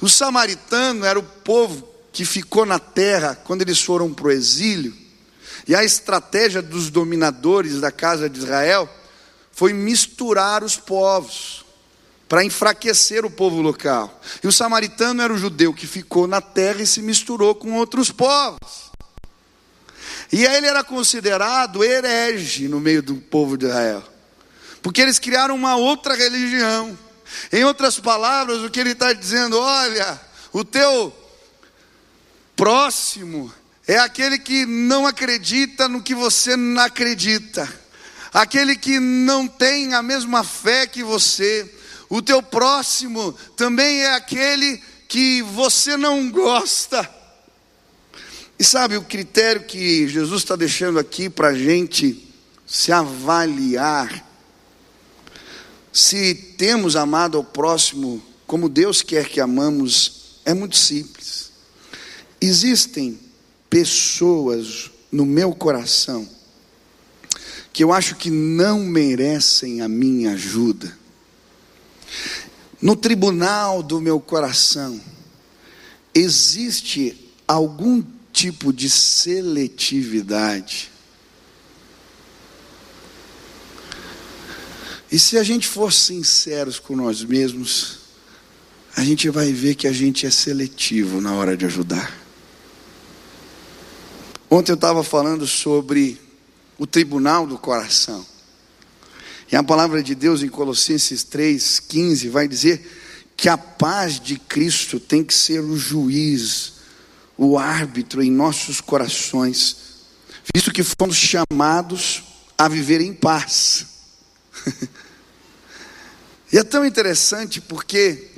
O 0.00 0.08
samaritano 0.08 1.04
era 1.04 1.18
o 1.18 1.22
povo 1.22 1.86
que 2.12 2.24
ficou 2.24 2.64
na 2.64 2.78
terra 2.78 3.34
quando 3.44 3.60
eles 3.60 3.82
foram 3.82 4.12
para 4.12 4.28
o 4.28 4.30
exílio, 4.30 4.96
e 5.68 5.74
a 5.74 5.84
estratégia 5.84 6.62
dos 6.62 6.88
dominadores 6.88 7.78
da 7.78 7.92
casa 7.92 8.30
de 8.30 8.38
Israel 8.38 8.88
foi 9.56 9.72
misturar 9.72 10.62
os 10.62 10.76
povos, 10.76 11.64
para 12.28 12.44
enfraquecer 12.44 13.24
o 13.24 13.30
povo 13.30 13.60
local. 13.60 14.20
E 14.44 14.46
o 14.46 14.52
samaritano 14.52 15.22
era 15.22 15.32
o 15.32 15.38
judeu 15.38 15.72
que 15.72 15.86
ficou 15.86 16.26
na 16.26 16.40
terra 16.40 16.82
e 16.82 16.86
se 16.86 17.00
misturou 17.00 17.54
com 17.54 17.72
outros 17.72 18.12
povos. 18.12 18.92
E 20.30 20.46
aí 20.46 20.56
ele 20.56 20.66
era 20.66 20.84
considerado 20.84 21.82
herege 21.82 22.68
no 22.68 22.78
meio 22.78 23.02
do 23.02 23.16
povo 23.16 23.56
de 23.56 23.66
Israel, 23.66 24.04
porque 24.82 25.00
eles 25.00 25.18
criaram 25.18 25.54
uma 25.54 25.76
outra 25.76 26.14
religião. 26.14 26.96
Em 27.52 27.64
outras 27.64 27.98
palavras, 27.98 28.62
o 28.62 28.70
que 28.70 28.78
ele 28.78 28.92
está 28.92 29.12
dizendo, 29.12 29.58
olha, 29.58 30.20
o 30.52 30.64
teu 30.64 31.12
Próximo 32.56 33.52
é 33.86 33.98
aquele 33.98 34.38
que 34.38 34.64
não 34.64 35.06
acredita 35.06 35.86
no 35.86 36.02
que 36.02 36.14
você 36.14 36.56
não 36.56 36.82
acredita, 36.82 37.68
aquele 38.36 38.76
que 38.76 39.00
não 39.00 39.48
tem 39.48 39.94
a 39.94 40.02
mesma 40.02 40.44
fé 40.44 40.86
que 40.86 41.02
você. 41.02 41.72
O 42.06 42.20
teu 42.20 42.42
próximo 42.42 43.32
também 43.56 44.02
é 44.02 44.14
aquele 44.14 44.78
que 45.08 45.40
você 45.40 45.96
não 45.96 46.30
gosta. 46.30 47.10
E 48.58 48.64
sabe 48.64 48.98
o 48.98 49.02
critério 49.02 49.64
que 49.64 50.06
Jesus 50.06 50.42
está 50.42 50.54
deixando 50.54 50.98
aqui 50.98 51.30
para 51.30 51.48
a 51.48 51.54
gente 51.54 52.30
se 52.66 52.92
avaliar? 52.92 54.22
Se 55.90 56.34
temos 56.34 56.94
amado 56.94 57.38
ao 57.38 57.44
próximo 57.44 58.22
como 58.46 58.68
Deus 58.68 59.00
quer 59.00 59.30
que 59.30 59.40
amamos, 59.40 60.40
é 60.44 60.52
muito 60.52 60.76
simples. 60.76 61.50
Existem 62.38 63.18
pessoas 63.70 64.90
no 65.10 65.24
meu 65.24 65.54
coração 65.54 66.35
que 67.76 67.84
eu 67.84 67.92
acho 67.92 68.16
que 68.16 68.30
não 68.30 68.80
merecem 68.80 69.82
a 69.82 69.88
minha 69.88 70.32
ajuda. 70.32 70.96
No 72.80 72.96
tribunal 72.96 73.82
do 73.82 74.00
meu 74.00 74.18
coração, 74.18 74.98
existe 76.14 77.30
algum 77.46 78.02
tipo 78.32 78.72
de 78.72 78.88
seletividade. 78.88 80.90
E 85.12 85.18
se 85.18 85.36
a 85.36 85.42
gente 85.42 85.68
for 85.68 85.92
sinceros 85.92 86.78
com 86.78 86.96
nós 86.96 87.22
mesmos, 87.22 87.98
a 88.96 89.04
gente 89.04 89.28
vai 89.28 89.52
ver 89.52 89.74
que 89.74 89.86
a 89.86 89.92
gente 89.92 90.24
é 90.24 90.30
seletivo 90.30 91.20
na 91.20 91.34
hora 91.34 91.54
de 91.54 91.66
ajudar. 91.66 92.18
Ontem 94.48 94.72
eu 94.72 94.76
estava 94.76 95.04
falando 95.04 95.46
sobre 95.46 96.24
o 96.78 96.86
tribunal 96.86 97.46
do 97.46 97.58
coração. 97.58 98.24
E 99.50 99.56
a 99.56 99.62
palavra 99.62 100.02
de 100.02 100.14
Deus 100.14 100.42
em 100.42 100.48
Colossenses 100.48 101.24
3,15 101.24 102.28
vai 102.28 102.48
dizer 102.48 102.84
que 103.36 103.48
a 103.48 103.56
paz 103.56 104.18
de 104.18 104.38
Cristo 104.38 104.98
tem 104.98 105.22
que 105.22 105.34
ser 105.34 105.60
o 105.60 105.76
juiz, 105.76 106.72
o 107.36 107.58
árbitro 107.58 108.22
em 108.22 108.30
nossos 108.30 108.80
corações, 108.80 109.76
visto 110.54 110.72
que 110.72 110.82
fomos 110.82 111.16
chamados 111.16 112.24
a 112.56 112.66
viver 112.66 113.00
em 113.00 113.12
paz. 113.12 113.86
e 116.52 116.58
é 116.58 116.64
tão 116.64 116.84
interessante 116.84 117.60
porque, 117.60 118.30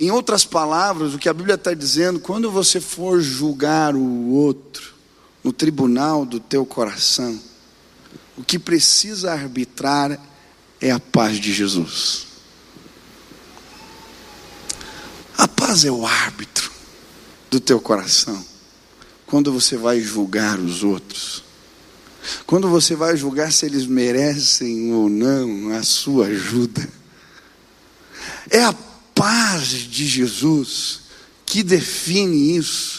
em 0.00 0.10
outras 0.10 0.44
palavras, 0.44 1.14
o 1.14 1.18
que 1.18 1.28
a 1.28 1.34
Bíblia 1.34 1.56
está 1.56 1.74
dizendo, 1.74 2.18
quando 2.18 2.50
você 2.50 2.80
for 2.80 3.20
julgar 3.20 3.94
o 3.94 4.30
outro, 4.30 4.94
no 5.44 5.52
tribunal 5.52 6.26
do 6.26 6.40
teu 6.40 6.66
coração, 6.66 7.38
o 8.36 8.44
que 8.44 8.58
precisa 8.58 9.32
arbitrar 9.32 10.20
é 10.80 10.90
a 10.90 11.00
paz 11.00 11.40
de 11.40 11.52
Jesus. 11.52 12.26
A 15.36 15.48
paz 15.48 15.84
é 15.84 15.90
o 15.90 16.06
árbitro 16.06 16.70
do 17.50 17.60
teu 17.60 17.80
coração. 17.80 18.44
Quando 19.26 19.52
você 19.52 19.76
vai 19.76 20.00
julgar 20.00 20.58
os 20.58 20.84
outros, 20.84 21.42
quando 22.46 22.68
você 22.68 22.94
vai 22.94 23.16
julgar 23.16 23.52
se 23.52 23.66
eles 23.66 23.86
merecem 23.86 24.92
ou 24.92 25.08
não 25.08 25.70
a 25.76 25.82
sua 25.82 26.26
ajuda, 26.26 26.88
é 28.50 28.62
a 28.62 28.72
paz 29.14 29.68
de 29.68 30.06
Jesus 30.06 31.00
que 31.44 31.62
define 31.62 32.56
isso. 32.56 32.95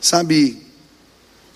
Sabe, 0.00 0.66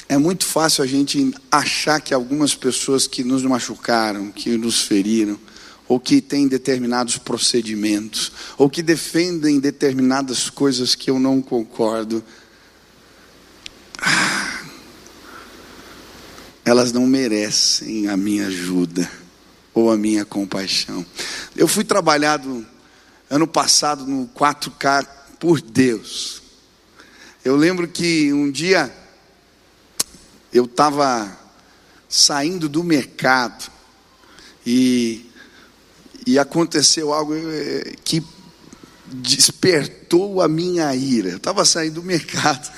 é 0.06 0.18
muito 0.18 0.44
fácil 0.44 0.84
a 0.84 0.86
gente 0.86 1.34
achar 1.50 1.98
que 1.98 2.12
algumas 2.12 2.54
pessoas 2.54 3.06
que 3.06 3.24
nos 3.24 3.42
machucaram, 3.42 4.30
que 4.30 4.56
nos 4.58 4.82
feriram, 4.82 5.38
ou 5.88 5.98
que 5.98 6.20
têm 6.20 6.46
determinados 6.46 7.16
procedimentos, 7.16 8.32
ou 8.58 8.68
que 8.68 8.82
defendem 8.82 9.58
determinadas 9.58 10.50
coisas 10.50 10.94
que 10.94 11.10
eu 11.10 11.18
não 11.18 11.40
concordo. 11.40 12.22
Ah, 13.98 14.62
elas 16.66 16.92
não 16.92 17.06
merecem 17.06 18.08
a 18.08 18.16
minha 18.16 18.48
ajuda 18.48 19.10
ou 19.72 19.90
a 19.90 19.96
minha 19.96 20.24
compaixão. 20.24 21.04
Eu 21.56 21.66
fui 21.66 21.82
trabalhado 21.82 22.64
ano 23.30 23.46
passado 23.46 24.06
no 24.06 24.28
4K 24.28 25.06
por 25.40 25.60
Deus. 25.60 26.43
Eu 27.44 27.56
lembro 27.56 27.86
que 27.86 28.32
um 28.32 28.50
dia 28.50 28.90
eu 30.50 30.64
estava 30.64 31.30
saindo 32.08 32.70
do 32.70 32.82
mercado 32.82 33.70
e, 34.64 35.30
e 36.26 36.38
aconteceu 36.38 37.12
algo 37.12 37.34
eh, 37.36 37.96
que 38.02 38.24
despertou 39.04 40.40
a 40.40 40.48
minha 40.48 40.94
ira. 40.96 41.32
Eu 41.32 41.36
estava 41.36 41.66
saindo 41.66 41.96
do 41.96 42.02
mercado 42.02 42.72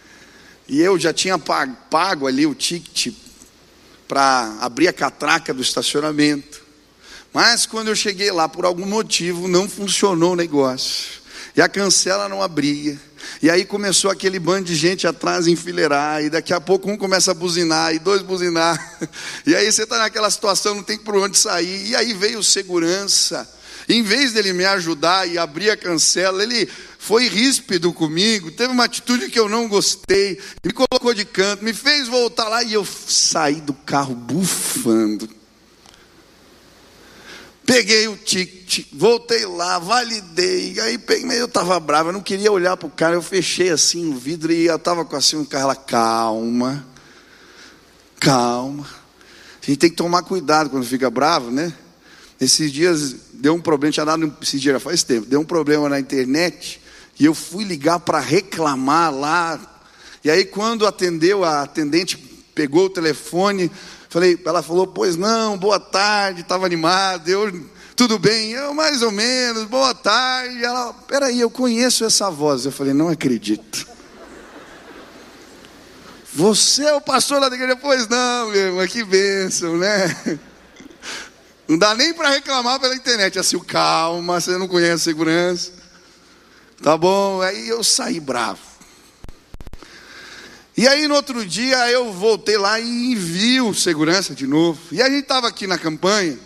e 0.66 0.80
eu 0.80 0.98
já 0.98 1.12
tinha 1.12 1.38
pago, 1.38 1.76
pago 1.90 2.26
ali 2.26 2.46
o 2.46 2.54
ticket 2.54 3.14
para 4.08 4.56
abrir 4.62 4.88
a 4.88 4.92
catraca 4.94 5.52
do 5.52 5.60
estacionamento. 5.60 6.62
Mas 7.30 7.66
quando 7.66 7.88
eu 7.88 7.94
cheguei 7.94 8.32
lá, 8.32 8.48
por 8.48 8.64
algum 8.64 8.86
motivo, 8.86 9.46
não 9.46 9.68
funcionou 9.68 10.32
o 10.32 10.36
negócio. 10.36 11.20
E 11.54 11.60
a 11.60 11.68
cancela 11.68 12.26
não 12.26 12.40
abria. 12.40 12.98
E 13.42 13.50
aí 13.50 13.64
começou 13.64 14.10
aquele 14.10 14.38
bando 14.38 14.64
de 14.64 14.74
gente 14.74 15.06
atrás 15.06 15.46
enfileirar, 15.46 16.22
e 16.22 16.30
daqui 16.30 16.52
a 16.52 16.60
pouco 16.60 16.90
um 16.90 16.96
começa 16.96 17.30
a 17.30 17.34
buzinar, 17.34 17.94
e 17.94 17.98
dois 17.98 18.22
buzinar. 18.22 18.78
E 19.46 19.54
aí 19.54 19.70
você 19.70 19.84
está 19.84 19.98
naquela 19.98 20.30
situação, 20.30 20.74
não 20.74 20.82
tem 20.82 20.98
por 20.98 21.16
onde 21.16 21.38
sair. 21.38 21.88
E 21.88 21.96
aí 21.96 22.12
veio 22.12 22.42
segurança. 22.42 23.48
Em 23.88 24.02
vez 24.02 24.32
dele 24.32 24.52
me 24.52 24.66
ajudar 24.66 25.26
e 25.26 25.38
abrir 25.38 25.70
a 25.70 25.76
cancela, 25.76 26.42
ele 26.42 26.68
foi 26.98 27.26
ríspido 27.26 27.92
comigo, 27.92 28.50
teve 28.50 28.70
uma 28.70 28.84
atitude 28.84 29.30
que 29.30 29.38
eu 29.38 29.48
não 29.48 29.66
gostei, 29.66 30.38
me 30.62 30.72
colocou 30.72 31.14
de 31.14 31.24
canto, 31.24 31.64
me 31.64 31.72
fez 31.72 32.06
voltar 32.06 32.48
lá 32.48 32.62
e 32.62 32.74
eu 32.74 32.84
saí 32.84 33.62
do 33.62 33.72
carro 33.72 34.14
bufando. 34.14 35.37
Peguei 37.68 38.08
o 38.08 38.16
ticket, 38.16 38.86
voltei 38.94 39.44
lá, 39.44 39.78
validei. 39.78 40.80
Aí 40.80 40.96
peguei, 40.96 41.38
eu 41.38 41.44
estava 41.44 41.78
bravo, 41.78 42.08
eu 42.08 42.14
não 42.14 42.22
queria 42.22 42.50
olhar 42.50 42.78
para 42.78 42.86
o 42.86 42.90
cara. 42.90 43.14
Eu 43.14 43.20
fechei 43.20 43.68
assim 43.68 44.10
o 44.10 44.16
vidro 44.16 44.50
e 44.50 44.64
eu 44.64 44.76
estava 44.76 45.04
com 45.04 45.14
assim 45.14 45.36
um 45.36 45.44
carro 45.44 45.66
lá, 45.66 45.76
calma, 45.76 46.86
calma. 48.18 48.88
A 49.62 49.66
gente 49.66 49.80
tem 49.80 49.90
que 49.90 49.96
tomar 49.96 50.22
cuidado 50.22 50.70
quando 50.70 50.86
fica 50.86 51.10
bravo, 51.10 51.50
né? 51.50 51.70
Esses 52.40 52.72
dias 52.72 53.14
deu 53.34 53.54
um 53.54 53.60
problema, 53.60 53.92
tinha 53.92 54.06
dado, 54.06 54.34
esses 54.40 54.58
dias 54.58 54.82
faz 54.82 55.02
tempo, 55.02 55.26
deu 55.26 55.40
um 55.40 55.44
problema 55.44 55.90
na 55.90 56.00
internet 56.00 56.80
e 57.20 57.26
eu 57.26 57.34
fui 57.34 57.64
ligar 57.64 58.00
para 58.00 58.18
reclamar 58.18 59.12
lá. 59.14 59.82
E 60.24 60.30
aí 60.30 60.46
quando 60.46 60.86
atendeu, 60.86 61.44
a 61.44 61.64
atendente 61.64 62.16
pegou 62.54 62.86
o 62.86 62.90
telefone, 62.90 63.70
falei, 64.08 64.40
ela 64.44 64.62
falou, 64.62 64.86
pois 64.86 65.16
não, 65.16 65.56
boa 65.58 65.78
tarde, 65.78 66.40
estava 66.40 66.66
animado, 66.66 67.28
eu, 67.28 67.52
tudo 67.94 68.18
bem, 68.18 68.52
eu 68.52 68.72
mais 68.72 69.02
ou 69.02 69.10
menos, 69.10 69.64
boa 69.64 69.94
tarde. 69.94 70.64
Ela, 70.64 70.92
peraí, 70.92 71.40
eu 71.40 71.50
conheço 71.50 72.04
essa 72.04 72.30
voz. 72.30 72.64
Eu 72.64 72.70
falei, 72.70 72.92
não 72.92 73.08
acredito. 73.08 73.88
Você 76.32 76.84
é 76.84 76.94
o 76.94 77.00
pastor 77.00 77.40
lá 77.40 77.48
da 77.48 77.56
igreja? 77.56 77.74
Pois 77.74 78.06
não, 78.06 78.50
meu 78.50 78.66
irmão, 78.68 78.86
que 78.86 79.02
bênção, 79.02 79.76
né? 79.76 80.38
Não 81.66 81.76
dá 81.76 81.94
nem 81.94 82.14
para 82.14 82.30
reclamar 82.30 82.78
pela 82.78 82.94
internet, 82.94 83.38
assim, 83.38 83.58
calma, 83.58 84.40
você 84.40 84.56
não 84.56 84.68
conhece 84.68 85.04
segurança. 85.04 85.72
Tá 86.82 86.96
bom, 86.96 87.42
aí 87.42 87.68
eu 87.68 87.82
saí 87.82 88.20
bravo. 88.20 88.67
E 90.78 90.86
aí 90.86 91.08
no 91.08 91.16
outro 91.16 91.44
dia 91.44 91.90
eu 91.90 92.12
voltei 92.12 92.56
lá 92.56 92.78
e 92.78 93.12
vi 93.16 93.60
o 93.60 93.74
segurança 93.74 94.32
de 94.32 94.46
novo. 94.46 94.78
E 94.92 95.02
a 95.02 95.06
gente 95.10 95.22
estava 95.22 95.48
aqui 95.48 95.66
na 95.66 95.76
campanha. 95.76 96.38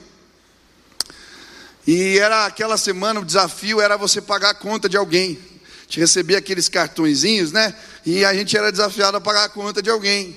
E 1.87 2.16
era 2.16 2.47
aquela 2.47 2.79
semana, 2.79 3.21
o 3.21 3.27
desafio 3.27 3.79
era 3.79 3.95
você 3.99 4.23
pagar 4.23 4.49
a 4.49 4.55
conta 4.55 4.88
de 4.88 4.97
alguém. 4.97 5.38
A 5.66 5.83
gente 5.83 6.01
recebia 6.01 6.38
aqueles 6.38 6.66
cartõezinhos, 6.66 7.53
né? 7.53 7.75
E 8.07 8.25
a 8.25 8.33
gente 8.33 8.57
era 8.57 8.73
desafiado 8.73 9.18
a 9.18 9.21
pagar 9.21 9.45
a 9.45 9.49
conta 9.51 9.83
de 9.83 9.90
alguém. 9.90 10.35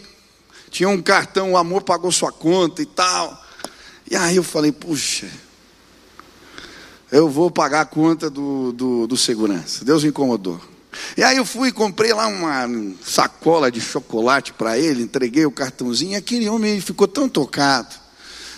Tinha 0.70 0.90
um 0.90 1.02
cartão, 1.02 1.54
o 1.54 1.58
amor 1.58 1.82
pagou 1.84 2.12
sua 2.12 2.34
conta 2.34 2.82
e 2.82 2.86
tal. 2.86 3.42
E 4.12 4.18
aí 4.18 4.36
eu 4.36 4.44
falei, 4.44 4.74
puxa, 4.74 5.30
eu 7.10 7.30
vou 7.30 7.50
pagar 7.50 7.80
a 7.80 7.86
conta 7.86 8.30
do, 8.30 8.74
do, 8.74 9.08
do 9.08 9.16
segurança. 9.16 9.86
Deus 9.86 10.04
me 10.04 10.10
incomodou. 10.10 10.75
E 11.18 11.24
aí 11.24 11.38
eu 11.38 11.46
fui 11.46 11.72
comprei 11.72 12.14
lá 12.14 12.28
uma 12.28 12.68
sacola 13.04 13.72
de 13.72 13.82
chocolate 13.82 14.54
para 14.54 14.78
ele, 14.78 15.04
entreguei 15.04 15.46
o 15.46 15.52
cartãozinho, 15.52 16.14
e 16.14 16.16
aquele 16.16 16.48
homem 16.50 16.80
ficou 16.82 17.08
tão 17.08 17.28
tocado. 17.30 17.96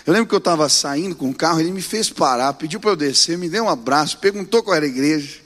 Eu 0.06 0.14
lembro 0.14 0.30
que 0.30 0.36
eu 0.36 0.40
estava 0.40 0.70
saindo 0.70 1.16
com 1.16 1.30
o 1.30 1.36
carro, 1.36 1.60
ele 1.60 1.72
me 1.72 1.82
fez 1.82 2.10
parar, 2.10 2.54
pediu 2.54 2.80
para 2.80 2.92
eu 2.92 2.96
descer, 2.96 3.38
me 3.38 3.50
deu 3.50 3.66
um 3.66 3.70
abraço, 3.70 4.20
perguntou 4.20 4.64
qual 4.64 4.76
era 4.76 4.86
a 4.86 4.90
igreja. 4.90 5.42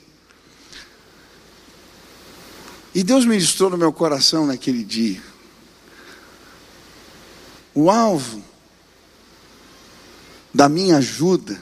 E 2.93 3.03
Deus 3.03 3.25
ministrou 3.25 3.69
no 3.69 3.77
meu 3.77 3.91
coração 3.91 4.45
naquele 4.45 4.83
dia. 4.83 5.21
O 7.73 7.89
alvo 7.89 8.43
da 10.53 10.67
minha 10.67 10.97
ajuda 10.97 11.59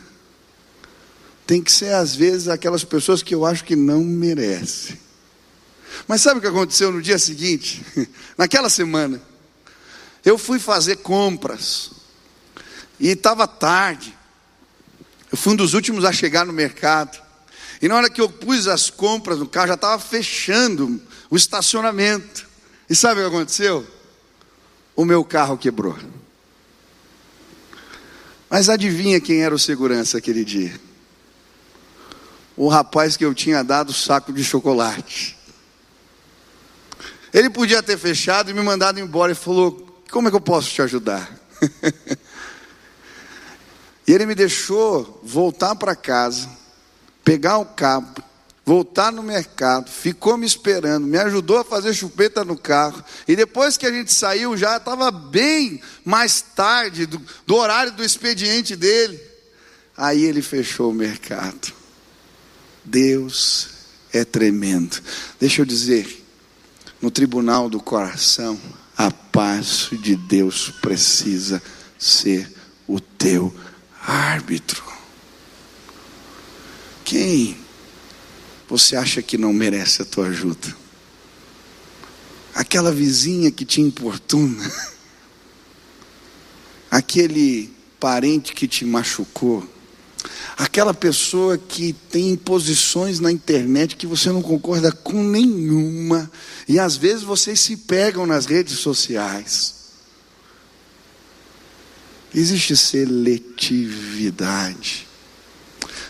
tem 1.45 1.61
que 1.61 1.71
ser, 1.71 1.93
às 1.93 2.15
vezes, 2.15 2.47
aquelas 2.47 2.83
pessoas 2.83 3.23
que 3.23 3.33
eu 3.33 3.45
acho 3.45 3.63
que 3.63 3.75
não 3.75 4.03
merecem. 4.03 4.99
Mas 6.07 6.21
sabe 6.21 6.39
o 6.39 6.41
que 6.41 6.47
aconteceu 6.47 6.91
no 6.91 7.01
dia 7.01 7.17
seguinte? 7.17 7.85
Naquela 8.37 8.69
semana, 8.69 9.21
eu 10.23 10.37
fui 10.37 10.59
fazer 10.59 10.97
compras, 10.97 11.91
e 12.99 13.09
estava 13.09 13.47
tarde. 13.47 14.17
Eu 15.31 15.37
fui 15.37 15.53
um 15.53 15.55
dos 15.55 15.73
últimos 15.73 16.03
a 16.03 16.11
chegar 16.11 16.45
no 16.45 16.51
mercado. 16.51 17.21
E 17.81 17.87
na 17.87 17.95
hora 17.95 18.09
que 18.09 18.19
eu 18.19 18.29
pus 18.29 18.67
as 18.67 18.89
compras 18.89 19.39
no 19.39 19.47
carro, 19.47 19.69
já 19.69 19.73
estava 19.75 19.99
fechando 19.99 21.01
o 21.29 21.37
estacionamento. 21.37 22.45
E 22.89 22.95
sabe 22.95 23.21
o 23.21 23.23
que 23.23 23.35
aconteceu? 23.35 23.87
O 24.95 25.05
meu 25.05 25.23
carro 25.23 25.57
quebrou. 25.57 25.97
Mas 28.49 28.67
adivinha 28.67 29.21
quem 29.21 29.41
era 29.41 29.55
o 29.55 29.59
segurança 29.59 30.17
aquele 30.17 30.43
dia? 30.43 30.89
o 32.59 32.67
rapaz 32.67 33.15
que 33.15 33.23
eu 33.23 33.33
tinha 33.33 33.63
dado 33.63 33.91
o 33.91 33.93
saco 33.93 34.33
de 34.33 34.43
chocolate. 34.43 35.38
Ele 37.33 37.49
podia 37.49 37.83
ter 37.83 37.97
fechado 37.97 38.49
e 38.49 38.53
me 38.53 38.61
mandado 38.61 38.99
embora 38.99 39.31
e 39.31 39.35
falou: 39.35 40.03
Como 40.11 40.27
é 40.27 40.31
que 40.31 40.37
eu 40.37 40.41
posso 40.41 40.69
te 40.69 40.81
ajudar? 40.81 41.29
e 44.07 44.11
ele 44.11 44.25
me 44.25 44.35
deixou 44.35 45.21
voltar 45.23 45.75
para 45.75 45.95
casa, 45.95 46.49
pegar 47.23 47.57
o 47.57 47.65
cabo, 47.65 48.23
voltar 48.65 49.11
no 49.11 49.23
mercado, 49.23 49.89
ficou 49.89 50.37
me 50.37 50.45
esperando, 50.45 51.07
me 51.07 51.17
ajudou 51.17 51.57
a 51.57 51.63
fazer 51.63 51.93
chupeta 51.93 52.43
no 52.45 52.57
carro. 52.57 53.03
E 53.27 53.35
depois 53.35 53.77
que 53.77 53.85
a 53.85 53.91
gente 53.91 54.13
saiu, 54.13 54.55
já 54.55 54.77
estava 54.77 55.11
bem 55.11 55.81
mais 56.05 56.41
tarde 56.41 57.05
do, 57.05 57.21
do 57.45 57.55
horário 57.55 57.91
do 57.91 58.03
expediente 58.03 58.75
dele. 58.75 59.19
Aí 59.97 60.23
ele 60.23 60.41
fechou 60.41 60.91
o 60.91 60.93
mercado. 60.93 61.73
Deus 62.85 63.69
é 64.13 64.23
tremendo. 64.23 65.01
Deixa 65.39 65.61
eu 65.61 65.65
dizer, 65.65 66.18
no 67.01 67.09
tribunal 67.09 67.69
do 67.69 67.79
coração, 67.79 68.59
a 68.97 69.09
paz 69.09 69.89
de 70.01 70.15
Deus 70.15 70.69
precisa 70.81 71.61
ser 71.97 72.51
o 72.87 72.99
teu 72.99 73.53
árbitro. 74.01 74.83
Quem 77.05 77.57
você 78.67 78.95
acha 78.95 79.21
que 79.21 79.37
não 79.37 79.53
merece 79.53 80.01
a 80.01 80.05
tua 80.05 80.27
ajuda? 80.27 80.75
Aquela 82.53 82.91
vizinha 82.91 83.49
que 83.51 83.63
te 83.63 83.79
importuna, 83.79 84.69
aquele 86.91 87.73
parente 87.99 88.53
que 88.53 88.67
te 88.67 88.83
machucou, 88.85 89.67
Aquela 90.57 90.93
pessoa 90.93 91.57
que 91.57 91.93
tem 91.93 92.35
posições 92.35 93.19
na 93.19 93.31
internet 93.31 93.95
que 93.95 94.05
você 94.05 94.29
não 94.29 94.41
concorda 94.41 94.91
com 94.91 95.23
nenhuma, 95.23 96.29
e 96.67 96.77
às 96.77 96.97
vezes 96.97 97.23
vocês 97.23 97.59
se 97.59 97.77
pegam 97.77 98.25
nas 98.25 98.45
redes 98.45 98.79
sociais. 98.79 99.75
Existe 102.33 102.75
seletividade. 102.75 105.07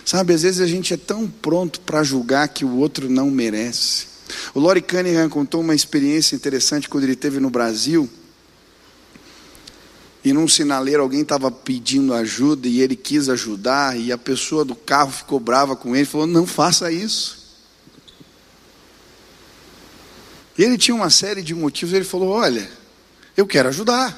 Sabe, 0.03 0.33
às 0.33 0.41
vezes 0.41 0.59
a 0.59 0.67
gente 0.67 0.93
é 0.93 0.97
tão 0.97 1.27
pronto 1.27 1.79
para 1.81 2.03
julgar 2.03 2.49
que 2.49 2.65
o 2.65 2.77
outro 2.77 3.07
não 3.07 3.29
merece. 3.29 4.07
O 4.53 4.59
Lori 4.59 4.81
Cunningham 4.81 5.29
contou 5.29 5.61
uma 5.61 5.75
experiência 5.75 6.35
interessante 6.35 6.89
quando 6.89 7.03
ele 7.03 7.13
esteve 7.13 7.39
no 7.39 7.49
Brasil 7.49 8.09
e 10.29 10.33
num 10.33 10.47
sinaleiro 10.47 11.01
alguém 11.01 11.21
estava 11.21 11.49
pedindo 11.49 12.13
ajuda 12.13 12.67
e 12.67 12.81
ele 12.81 12.95
quis 12.95 13.29
ajudar 13.29 13.99
e 13.99 14.11
a 14.11 14.17
pessoa 14.17 14.63
do 14.63 14.75
carro 14.75 15.11
ficou 15.11 15.39
brava 15.39 15.75
com 15.75 15.95
ele, 15.95 16.05
falou: 16.05 16.27
"Não 16.27 16.45
faça 16.45 16.91
isso". 16.91 17.39
E 20.55 20.63
ele 20.63 20.77
tinha 20.77 20.93
uma 20.93 21.09
série 21.09 21.41
de 21.41 21.55
motivos, 21.55 21.95
ele 21.95 22.05
falou: 22.05 22.29
"Olha, 22.29 22.69
eu 23.35 23.47
quero 23.47 23.69
ajudar". 23.69 24.15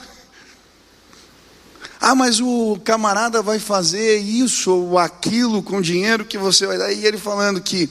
Ah, 2.02 2.14
mas 2.14 2.42
o 2.42 2.78
camarada 2.84 3.42
vai 3.42 3.58
fazer 3.58 4.18
isso 4.18 4.70
ou 4.70 5.00
aquilo 5.00 5.64
com 5.64 5.80
dinheiro 5.80 6.26
que 6.26 6.38
você 6.38 6.68
vai 6.68 6.78
dar. 6.78 6.92
E 6.92 7.06
ele 7.06 7.18
falando 7.18 7.62
que 7.62 7.90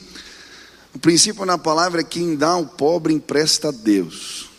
o 0.93 0.99
princípio 0.99 1.43
na 1.43 1.57
palavra 1.57 2.01
é 2.01 2.03
quem 2.03 2.35
dá 2.35 2.49
ao 2.49 2.67
pobre 2.67 3.13
empresta 3.13 3.69
a 3.69 3.71
Deus. 3.71 4.50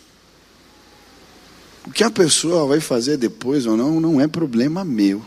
O 1.85 1.91
que 1.91 2.03
a 2.03 2.09
pessoa 2.09 2.65
vai 2.65 2.79
fazer 2.79 3.17
depois 3.17 3.65
ou 3.65 3.75
não, 3.75 3.99
não 3.99 4.21
é 4.21 4.27
problema 4.27 4.85
meu. 4.85 5.23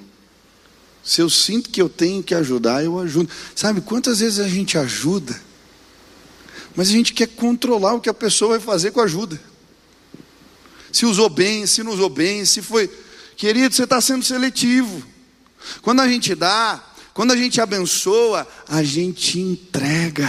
Se 1.05 1.21
eu 1.21 1.31
sinto 1.31 1.71
que 1.71 1.81
eu 1.81 1.89
tenho 1.89 2.23
que 2.23 2.35
ajudar, 2.35 2.83
eu 2.83 2.99
ajudo. 2.99 3.31
Sabe 3.55 3.81
quantas 3.81 4.21
vezes 4.21 4.41
a 4.41 4.49
gente 4.49 4.77
ajuda, 4.77 5.41
mas 6.75 6.89
a 6.89 6.93
gente 6.93 7.13
quer 7.13 7.29
controlar 7.29 7.95
o 7.95 8.01
que 8.01 8.09
a 8.09 8.15
pessoa 8.15 8.59
vai 8.59 8.61
fazer 8.61 8.91
com 8.91 9.01
a 9.01 9.05
ajuda. 9.05 9.41
Se 10.91 11.07
usou 11.07 11.29
bem, 11.29 11.67
se 11.67 11.83
não 11.83 11.93
usou 11.93 12.09
bem, 12.09 12.45
se 12.45 12.63
foi. 12.63 12.91
Querido, 13.37 13.75
você 13.75 13.85
está 13.85 14.01
sendo 14.01 14.25
seletivo. 14.25 15.03
Quando 15.83 16.01
a 16.01 16.09
gente 16.09 16.35
dá, 16.35 16.83
quando 17.13 17.33
a 17.33 17.37
gente 17.37 17.61
abençoa, 17.61 18.47
a 18.67 18.83
gente 18.83 19.39
entrega. 19.39 20.29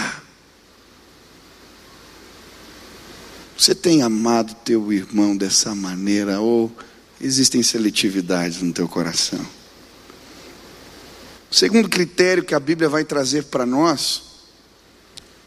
Você 3.58 3.74
tem 3.74 4.04
amado 4.04 4.54
teu 4.63 4.93
irmão 4.93 5.36
dessa 5.36 5.74
maneira 5.74 6.39
ou 6.39 6.72
existem 7.20 7.63
seletividades 7.63 8.62
no 8.62 8.72
teu 8.72 8.88
coração? 8.88 9.43
O 11.50 11.56
segundo 11.56 11.89
critério 11.89 12.43
que 12.43 12.54
a 12.54 12.60
Bíblia 12.60 12.88
vai 12.88 13.04
trazer 13.04 13.46
para 13.46 13.65
nós, 13.65 14.22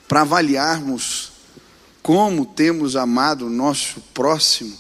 para 0.09 0.23
avaliarmos 0.23 1.31
como 2.03 2.45
temos 2.47 2.97
amado 2.97 3.47
o 3.47 3.51
nosso 3.51 4.01
próximo, 4.13 4.77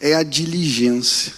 é 0.00 0.14
a 0.14 0.22
diligência. 0.22 1.32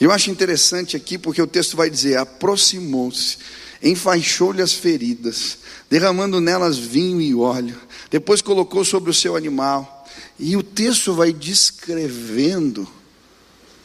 Eu 0.00 0.10
acho 0.10 0.30
interessante 0.30 0.96
aqui 0.96 1.16
porque 1.16 1.40
o 1.40 1.46
texto 1.46 1.76
vai 1.76 1.88
dizer: 1.88 2.18
aproximou-se, 2.18 3.38
enfaixou-lhe 3.82 4.60
as 4.60 4.72
feridas, 4.72 5.58
derramando 5.88 6.40
nelas 6.40 6.76
vinho 6.76 7.20
e 7.20 7.34
óleo, 7.34 7.80
depois 8.10 8.42
colocou 8.42 8.84
sobre 8.84 9.10
o 9.10 9.14
seu 9.14 9.36
animal, 9.36 9.93
e 10.38 10.56
o 10.56 10.62
texto 10.62 11.14
vai 11.14 11.32
descrevendo 11.32 12.88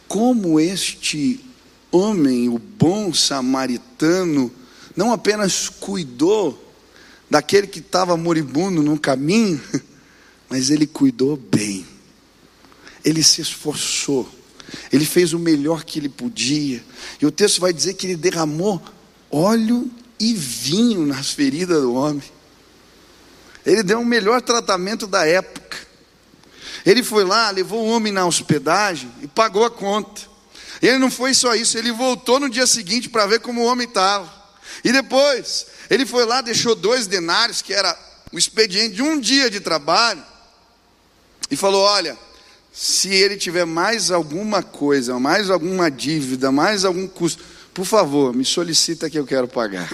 como 0.08 0.60
este 0.60 1.44
homem, 1.92 2.50
o 2.50 2.58
bom 2.58 3.14
samaritano, 3.14 4.52
não 4.96 5.12
apenas 5.12 5.70
cuidou 5.70 6.74
daquele 7.30 7.68
que 7.68 7.80
estava 7.80 8.18
moribundo 8.18 8.82
no 8.82 9.00
caminho, 9.00 9.62
mas 10.50 10.70
ele 10.70 10.88
cuidou 10.88 11.38
bem, 11.38 11.86
ele 13.04 13.24
se 13.24 13.42
esforçou 13.42 14.40
ele 14.92 15.06
fez 15.06 15.34
o 15.34 15.40
melhor 15.40 15.84
que 15.84 16.00
ele 16.00 16.10
podia. 16.10 16.84
E 17.22 17.26
o 17.26 17.32
texto 17.32 17.62
vai 17.62 17.74
dizer 17.74 17.94
que 17.94 18.08
ele 18.08 18.16
derramou 18.16 18.82
óleo 19.32 19.90
e 20.20 20.34
vinho 20.34 21.06
nas 21.06 21.32
feridas 21.32 21.82
do 21.82 21.94
homem. 21.94 22.24
Ele 23.66 23.84
deu 23.84 24.00
o 24.00 24.06
melhor 24.06 24.42
tratamento 24.42 25.08
da 25.08 25.26
época. 25.26 25.78
Ele 26.86 27.04
foi 27.04 27.24
lá, 27.24 27.50
levou 27.52 27.86
o 27.86 27.89
homem 27.89 28.12
na 28.12 28.26
hospedagem 28.26 29.12
e 29.22 29.28
pagou 29.28 29.65
a 29.65 29.70
conta. 29.70 30.22
E 30.82 30.88
ele 30.88 30.98
não 30.98 31.12
foi 31.12 31.34
só 31.34 31.56
isso, 31.56 31.78
ele 31.78 31.92
voltou 31.92 32.39
no 32.39 32.50
dia 32.50 32.65
seguinte 32.65 33.10
para 33.10 33.26
ver 33.26 33.39
como 33.42 33.62
o 33.62 33.65
homem 33.65 33.88
estava. 33.88 34.32
E 34.84 34.92
depois, 34.92 35.68
ele 35.89 36.06
foi 36.06 36.26
lá, 36.26 36.42
deixou 36.42 36.76
dois 36.76 37.08
denários, 37.08 37.62
que 37.62 37.74
era 37.74 37.98
o 38.32 38.38
expediente 38.38 38.96
de 38.96 39.02
um 39.02 39.20
dia 39.20 39.50
de 39.50 39.60
trabalho, 39.60 40.24
e 41.52 41.56
falou: 41.56 41.84
Olha, 41.84 42.18
se 42.72 43.10
ele 43.13 43.36
tiver 43.36 43.65
mais 43.65 44.12
alguma 44.12 44.63
coisa, 44.63 45.20
mais 45.20 45.50
alguma 45.50 45.89
dívida, 45.89 46.52
mais 46.52 46.86
algum 46.86 47.08
custo, 47.08 47.44
por 47.74 47.86
favor, 47.86 48.34
me 48.34 48.46
solicita 48.46 49.10
que 49.10 49.20
eu 49.20 49.26
quero 49.26 49.48
pagar. 49.48 49.92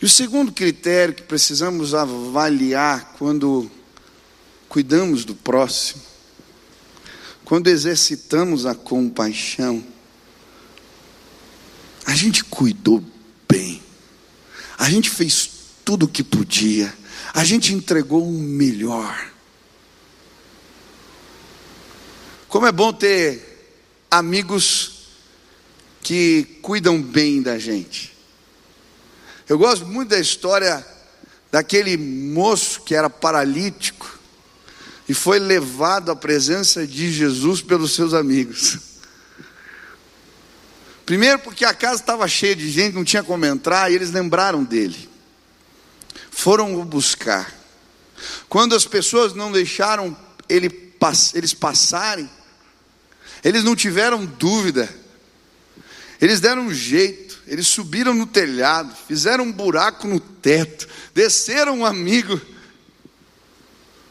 E 0.00 0.04
o 0.04 0.08
segundo 0.08 0.52
critério 0.52 1.14
que 1.14 1.22
precisamos 1.22 1.94
avaliar 1.94 3.14
quando 3.18 3.70
cuidamos 4.68 5.24
do 5.24 5.34
próximo, 5.34 6.02
quando 7.44 7.68
exercitamos 7.68 8.66
a 8.66 8.74
compaixão, 8.74 9.84
a 12.04 12.14
gente 12.14 12.42
cuidou 12.44 13.02
bem, 13.48 13.82
a 14.76 14.90
gente 14.90 15.08
fez 15.10 15.50
tudo 15.84 16.06
o 16.06 16.08
que 16.08 16.24
podia, 16.24 16.92
a 17.32 17.44
gente 17.44 17.72
entregou 17.72 18.26
o 18.26 18.32
melhor. 18.32 19.32
Como 22.48 22.66
é 22.66 22.72
bom 22.72 22.92
ter 22.92 23.76
amigos 24.10 24.92
que 26.02 26.58
cuidam 26.62 27.00
bem 27.00 27.42
da 27.42 27.58
gente. 27.58 28.16
Eu 29.48 29.58
gosto 29.58 29.86
muito 29.86 30.08
da 30.08 30.18
história 30.18 30.84
daquele 31.50 31.96
moço 31.96 32.82
que 32.82 32.94
era 32.94 33.08
paralítico 33.08 34.15
e 35.08 35.14
foi 35.14 35.38
levado 35.38 36.10
à 36.10 36.16
presença 36.16 36.86
de 36.86 37.12
Jesus 37.12 37.62
pelos 37.62 37.94
seus 37.94 38.12
amigos. 38.12 38.78
Primeiro, 41.04 41.38
porque 41.38 41.64
a 41.64 41.72
casa 41.72 42.00
estava 42.00 42.26
cheia 42.26 42.56
de 42.56 42.68
gente, 42.68 42.94
não 42.94 43.04
tinha 43.04 43.22
como 43.22 43.46
entrar, 43.46 43.90
e 43.90 43.94
eles 43.94 44.10
lembraram 44.10 44.64
dele. 44.64 45.08
Foram 46.32 46.80
o 46.80 46.84
buscar. 46.84 47.54
Quando 48.48 48.74
as 48.74 48.84
pessoas 48.84 49.32
não 49.32 49.52
deixaram 49.52 50.16
ele, 50.48 50.98
eles 51.34 51.54
passarem, 51.54 52.28
eles 53.44 53.62
não 53.62 53.76
tiveram 53.76 54.26
dúvida, 54.26 54.92
eles 56.20 56.40
deram 56.40 56.62
um 56.62 56.74
jeito, 56.74 57.40
eles 57.46 57.68
subiram 57.68 58.12
no 58.12 58.26
telhado, 58.26 58.92
fizeram 59.06 59.44
um 59.44 59.52
buraco 59.52 60.08
no 60.08 60.18
teto, 60.18 60.88
desceram 61.14 61.78
um 61.78 61.86
amigo. 61.86 62.40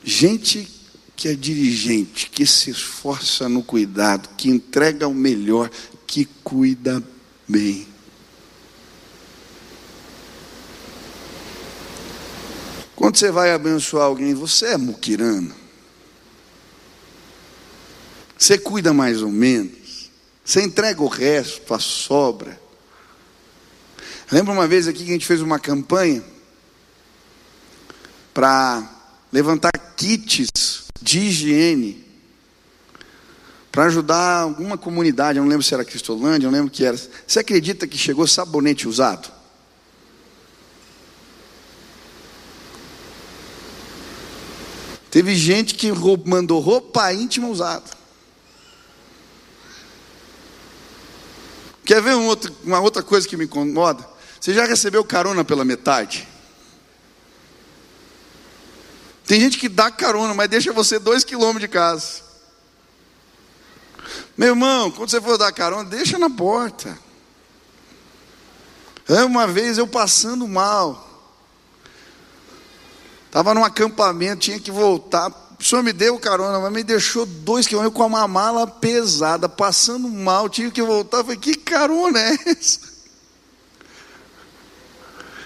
Gente 0.02 0.75
que 1.16 1.30
é 1.30 1.34
dirigente, 1.34 2.30
que 2.30 2.46
se 2.46 2.70
esforça 2.70 3.48
no 3.48 3.64
cuidado, 3.64 4.30
que 4.36 4.50
entrega 4.50 5.08
o 5.08 5.14
melhor, 5.14 5.70
que 6.06 6.26
cuida 6.44 7.02
bem. 7.48 7.88
Quando 12.96 13.18
você 13.18 13.32
vai 13.32 13.52
abençoar 13.52 14.06
alguém, 14.06 14.34
você 14.34 14.68
é 14.68 14.78
muquirano. 14.78 15.54
Você 18.38 18.58
cuida 18.58 18.94
mais 18.94 19.22
ou 19.22 19.32
menos. 19.32 20.10
Você 20.44 20.62
entrega 20.62 21.02
o 21.02 21.08
resto, 21.08 21.74
a 21.74 21.80
sobra. 21.80 22.60
Lembra 24.32 24.54
uma 24.54 24.68
vez 24.68 24.88
aqui 24.88 25.04
que 25.04 25.10
a 25.10 25.14
gente 25.14 25.26
fez 25.26 25.42
uma 25.42 25.60
campanha 25.60 26.24
para 28.34 28.90
levantar 29.32 29.72
kits 29.96 30.85
de 31.06 31.20
higiene 31.20 32.04
para 33.72 33.86
ajudar 33.86 34.40
alguma 34.40 34.78
comunidade, 34.78 35.38
eu 35.38 35.44
não 35.44 35.50
lembro 35.50 35.64
se 35.64 35.74
era 35.74 35.86
Cristolândia, 35.86 36.48
eu 36.48 36.52
não 36.52 36.58
lembro 36.58 36.72
que 36.72 36.84
era. 36.84 36.98
Você 36.98 37.40
acredita 37.40 37.86
que 37.86 37.98
chegou 37.98 38.26
sabonete 38.26 38.88
usado? 38.88 39.32
Teve 45.12 45.36
gente 45.36 45.76
que 45.76 45.92
mandou 46.26 46.60
roupa 46.60 47.14
íntima 47.14 47.48
usada. 47.48 47.92
Quer 51.86 52.02
ver 52.02 52.16
um 52.16 52.26
outro, 52.26 52.54
uma 52.64 52.80
outra 52.80 53.04
coisa 53.04 53.28
que 53.28 53.38
me 53.38 53.46
incomoda? 53.46 54.08
Você 54.40 54.54
já 54.54 54.66
recebeu 54.66 55.04
carona 55.04 55.44
pela 55.44 55.64
metade? 55.64 56.28
Tem 59.26 59.40
gente 59.40 59.58
que 59.58 59.68
dá 59.68 59.90
carona, 59.90 60.34
mas 60.34 60.50
deixa 60.50 60.72
você 60.72 61.00
dois 61.00 61.24
quilômetros 61.24 61.62
de 61.62 61.68
casa. 61.68 62.22
Meu 64.38 64.50
irmão, 64.50 64.92
quando 64.92 65.10
você 65.10 65.20
for 65.22 65.38
dar 65.38 65.52
carona, 65.52 65.90
deixa 65.90 66.20
na 66.20 66.30
porta. 66.30 66.98
É 69.08 69.24
uma 69.24 69.48
vez 69.48 69.78
eu 69.78 69.88
passando 69.88 70.48
mal. 70.48 71.02
Estava 73.26 73.54
num 73.54 73.64
acampamento, 73.64 74.42
tinha 74.42 74.60
que 74.60 74.72
voltar 74.72 75.30
o 75.60 75.64
senhor 75.64 75.82
me 75.82 75.94
deu 75.94 76.20
carona, 76.20 76.60
mas 76.60 76.72
me 76.72 76.84
deixou 76.84 77.26
dois 77.26 77.66
quilômetros 77.66 77.98
com 77.98 78.06
uma 78.06 78.28
mala 78.28 78.68
pesada, 78.68 79.48
passando 79.48 80.08
mal, 80.10 80.50
tive 80.50 80.72
que 80.72 80.82
voltar. 80.82 81.24
falei, 81.24 81.38
que 81.38 81.56
carona 81.56 82.20
é 82.20 82.38
essa? 82.46 82.80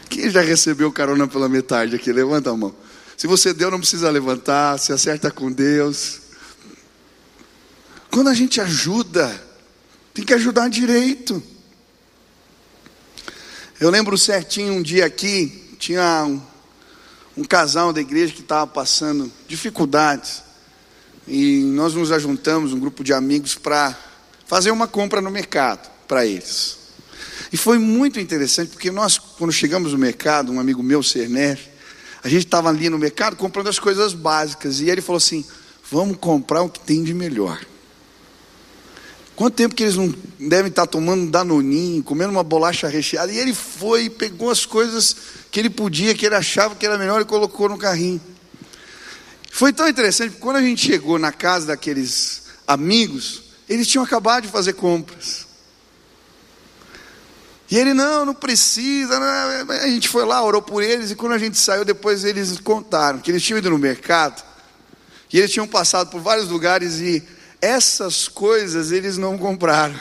Quem 0.09 0.29
já 0.29 0.41
recebeu 0.41 0.91
carona 0.91 1.27
pela 1.27 1.47
metade 1.47 1.95
aqui? 1.95 2.11
Levanta 2.11 2.49
a 2.49 2.57
mão. 2.57 2.73
Se 3.19 3.27
você 3.27 3.53
deu, 3.53 3.69
não 3.69 3.79
precisa 3.79 4.09
levantar, 4.09 4.79
se 4.79 4.93
acerta 4.93 5.29
com 5.29 5.51
Deus. 5.51 6.21
Quando 8.09 8.29
a 8.29 8.33
gente 8.33 8.61
ajuda, 8.61 9.29
tem 10.13 10.23
que 10.23 10.33
ajudar 10.33 10.69
direito. 10.69 11.43
Eu 13.77 13.89
lembro 13.89 14.17
certinho 14.17 14.71
um 14.71 14.81
dia 14.81 15.05
aqui, 15.05 15.75
tinha 15.77 16.23
um, 16.23 16.41
um 17.35 17.43
casal 17.43 17.91
da 17.91 17.99
igreja 17.99 18.31
que 18.33 18.39
estava 18.39 18.65
passando 18.65 19.29
dificuldades. 19.49 20.41
E 21.27 21.59
nós 21.73 21.93
nos 21.95 22.13
ajuntamos, 22.13 22.71
um 22.71 22.79
grupo 22.79 23.03
de 23.03 23.11
amigos, 23.11 23.53
para 23.53 23.99
fazer 24.47 24.71
uma 24.71 24.87
compra 24.87 25.19
no 25.19 25.29
mercado 25.29 25.91
para 26.07 26.25
eles. 26.25 26.77
E 27.51 27.57
foi 27.57 27.79
muito 27.79 28.17
interessante, 28.17 28.69
porque 28.69 28.89
nós, 28.89 29.17
quando 29.17 29.51
chegamos 29.51 29.91
no 29.91 29.97
mercado, 29.97 30.53
um 30.53 30.59
amigo 30.61 30.81
meu, 30.81 31.03
Cerner, 31.03 31.68
a 32.23 32.27
gente 32.29 32.45
estava 32.45 32.69
ali 32.69 32.89
no 32.89 32.97
mercado 32.97 33.35
comprando 33.35 33.67
as 33.67 33.79
coisas 33.79 34.13
básicas, 34.13 34.79
e 34.79 34.89
ele 34.89 35.01
falou 35.01 35.17
assim: 35.17 35.45
vamos 35.89 36.17
comprar 36.17 36.61
o 36.61 36.69
que 36.69 36.79
tem 36.79 37.03
de 37.03 37.13
melhor. 37.13 37.59
Quanto 39.35 39.55
tempo 39.55 39.73
que 39.73 39.83
eles 39.83 39.95
não 39.95 40.13
devem 40.37 40.69
estar 40.69 40.85
tomando 40.85 41.31
danoninho, 41.31 42.03
comendo 42.03 42.31
uma 42.31 42.43
bolacha 42.43 42.89
recheada? 42.89 43.31
E 43.31 43.37
ele 43.37 43.53
foi 43.53 44.03
e 44.03 44.09
pegou 44.09 44.49
as 44.49 44.65
coisas 44.65 45.15
que 45.49 45.59
ele 45.61 45.69
podia, 45.69 46.13
que 46.13 46.25
ele 46.25 46.35
achava 46.35 46.75
que 46.75 46.85
era 46.85 46.97
melhor 46.97 47.21
e 47.21 47.25
colocou 47.25 47.69
no 47.69 47.77
carrinho. 47.77 48.19
Foi 49.49 49.71
tão 49.71 49.87
interessante, 49.87 50.31
porque 50.31 50.41
quando 50.41 50.57
a 50.57 50.61
gente 50.61 50.85
chegou 50.85 51.17
na 51.17 51.31
casa 51.31 51.67
daqueles 51.67 52.43
amigos, 52.67 53.43
eles 53.69 53.87
tinham 53.87 54.03
acabado 54.03 54.43
de 54.43 54.49
fazer 54.49 54.73
compras. 54.73 55.48
E 57.69 57.77
ele, 57.77 57.93
não, 57.93 58.25
não 58.25 58.33
precisa. 58.33 59.19
Não. 59.19 59.71
A 59.75 59.87
gente 59.87 60.09
foi 60.09 60.25
lá, 60.25 60.43
orou 60.43 60.61
por 60.61 60.81
eles, 60.81 61.11
e 61.11 61.15
quando 61.15 61.33
a 61.33 61.37
gente 61.37 61.57
saiu, 61.57 61.85
depois 61.85 62.23
eles 62.23 62.59
contaram 62.59 63.19
que 63.19 63.29
eles 63.29 63.43
tinham 63.43 63.59
ido 63.59 63.69
no 63.69 63.77
mercado, 63.77 64.43
e 65.31 65.37
eles 65.37 65.51
tinham 65.51 65.67
passado 65.67 66.09
por 66.09 66.19
vários 66.21 66.49
lugares 66.49 66.99
e 66.99 67.23
essas 67.61 68.27
coisas 68.27 68.91
eles 68.91 69.17
não 69.17 69.37
compraram. 69.37 69.99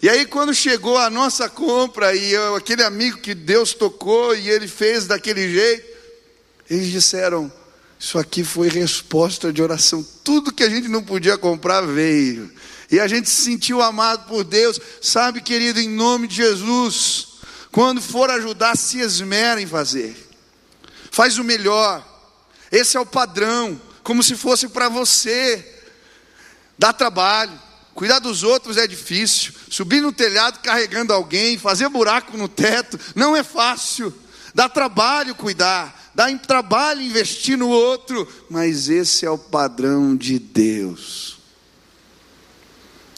E 0.00 0.08
aí, 0.08 0.26
quando 0.26 0.52
chegou 0.52 0.98
a 0.98 1.08
nossa 1.08 1.48
compra, 1.48 2.14
e 2.14 2.32
eu, 2.32 2.56
aquele 2.56 2.82
amigo 2.82 3.18
que 3.18 3.34
Deus 3.34 3.72
tocou 3.72 4.34
e 4.34 4.48
ele 4.48 4.66
fez 4.66 5.06
daquele 5.06 5.48
jeito, 5.48 5.86
eles 6.68 6.90
disseram: 6.90 7.50
Isso 7.98 8.18
aqui 8.18 8.42
foi 8.42 8.68
resposta 8.68 9.52
de 9.52 9.62
oração. 9.62 10.04
Tudo 10.24 10.52
que 10.52 10.64
a 10.64 10.68
gente 10.68 10.88
não 10.88 11.02
podia 11.02 11.38
comprar 11.38 11.82
veio. 11.82 12.50
E 12.92 13.00
a 13.00 13.08
gente 13.08 13.28
se 13.28 13.42
sentiu 13.42 13.82
amado 13.82 14.28
por 14.28 14.44
Deus. 14.44 14.78
Sabe, 15.00 15.40
querido, 15.40 15.80
em 15.80 15.88
nome 15.88 16.28
de 16.28 16.36
Jesus, 16.36 17.28
quando 17.72 18.00
for 18.00 18.30
ajudar, 18.30 18.76
se 18.76 19.00
esmera 19.00 19.60
em 19.60 19.66
fazer. 19.66 20.14
Faz 21.10 21.38
o 21.38 21.44
melhor. 21.44 22.06
Esse 22.70 22.96
é 22.96 23.00
o 23.00 23.06
padrão, 23.06 23.80
como 24.04 24.22
se 24.22 24.36
fosse 24.36 24.68
para 24.68 24.88
você 24.88 25.72
dá 26.82 26.92
trabalho. 26.92 27.52
Cuidar 27.94 28.18
dos 28.18 28.42
outros 28.42 28.76
é 28.76 28.88
difícil. 28.88 29.52
Subir 29.70 30.00
no 30.00 30.12
telhado 30.12 30.58
carregando 30.60 31.12
alguém, 31.12 31.56
fazer 31.56 31.88
buraco 31.88 32.36
no 32.36 32.48
teto, 32.48 32.98
não 33.14 33.36
é 33.36 33.44
fácil. 33.44 34.12
Dá 34.52 34.68
trabalho 34.68 35.34
cuidar, 35.34 36.10
dá 36.12 36.26
trabalho 36.36 37.00
investir 37.00 37.56
no 37.56 37.68
outro, 37.68 38.26
mas 38.50 38.88
esse 38.88 39.24
é 39.24 39.30
o 39.30 39.38
padrão 39.38 40.16
de 40.16 40.38
Deus. 40.38 41.38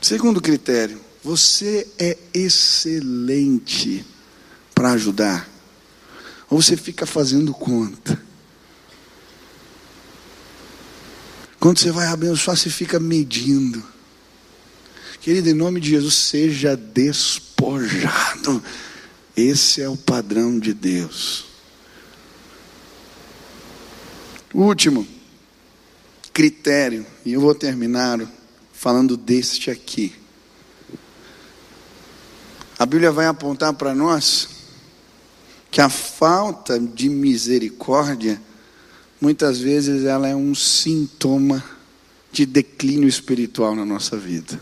Segundo 0.05 0.39
critério, 0.39 1.01
você 1.23 1.89
é 1.99 2.19
excelente 2.35 4.05
para 4.75 4.91
ajudar, 4.91 5.49
ou 6.51 6.61
você 6.61 6.77
fica 6.77 7.07
fazendo 7.07 7.55
conta? 7.55 8.23
Quando 11.59 11.79
você 11.79 11.91
vai 11.91 12.09
abençoar, 12.09 12.55
você 12.55 12.69
fica 12.69 13.01
medindo. 13.01 13.83
Querido, 15.23 15.49
em 15.49 15.55
nome 15.55 15.81
de 15.81 15.89
Jesus, 15.89 16.15
seja 16.17 16.77
despojado. 16.77 18.63
Esse 19.35 19.81
é 19.81 19.89
o 19.89 19.97
padrão 19.97 20.61
de 20.61 20.75
Deus. 20.75 21.47
Último 24.53 25.09
critério, 26.31 27.07
e 27.25 27.33
eu 27.33 27.41
vou 27.41 27.55
terminar 27.55 28.21
falando 28.85 29.17
deste 29.17 29.71
aqui. 29.71 30.15
A 32.79 32.85
Bíblia 32.85 33.11
vai 33.11 33.25
apontar 33.25 33.73
para 33.73 33.95
nós 33.95 34.47
que 35.71 35.81
a 35.81 35.89
falta 35.89 36.79
de 36.79 37.09
misericórdia 37.09 38.39
muitas 39.19 39.59
vezes 39.59 40.05
ela 40.05 40.29
é 40.29 40.37
um 40.37 40.55
sintoma 40.55 41.65
de 42.31 42.45
declínio 42.45 43.09
espiritual 43.09 43.75
na 43.75 43.87
nossa 43.87 44.19
vida. 44.19 44.61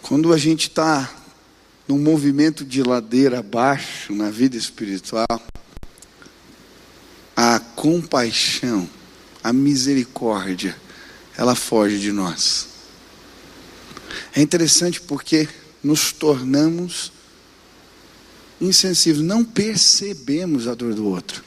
Quando 0.00 0.32
a 0.32 0.38
gente 0.38 0.68
está 0.68 1.12
num 1.86 1.98
movimento 1.98 2.64
de 2.64 2.82
ladeira 2.82 3.40
abaixo 3.40 4.14
na 4.14 4.30
vida 4.30 4.56
espiritual, 4.56 5.26
a 7.36 7.60
compaixão, 7.60 8.88
a 9.44 9.52
misericórdia, 9.52 10.74
ela 11.36 11.54
foge 11.54 11.98
de 11.98 12.12
nós. 12.12 12.68
É 14.34 14.40
interessante 14.40 15.00
porque 15.00 15.48
nos 15.82 16.12
tornamos 16.12 17.12
insensíveis, 18.60 19.24
não 19.24 19.44
percebemos 19.44 20.68
a 20.68 20.74
dor 20.74 20.94
do 20.94 21.06
outro. 21.06 21.42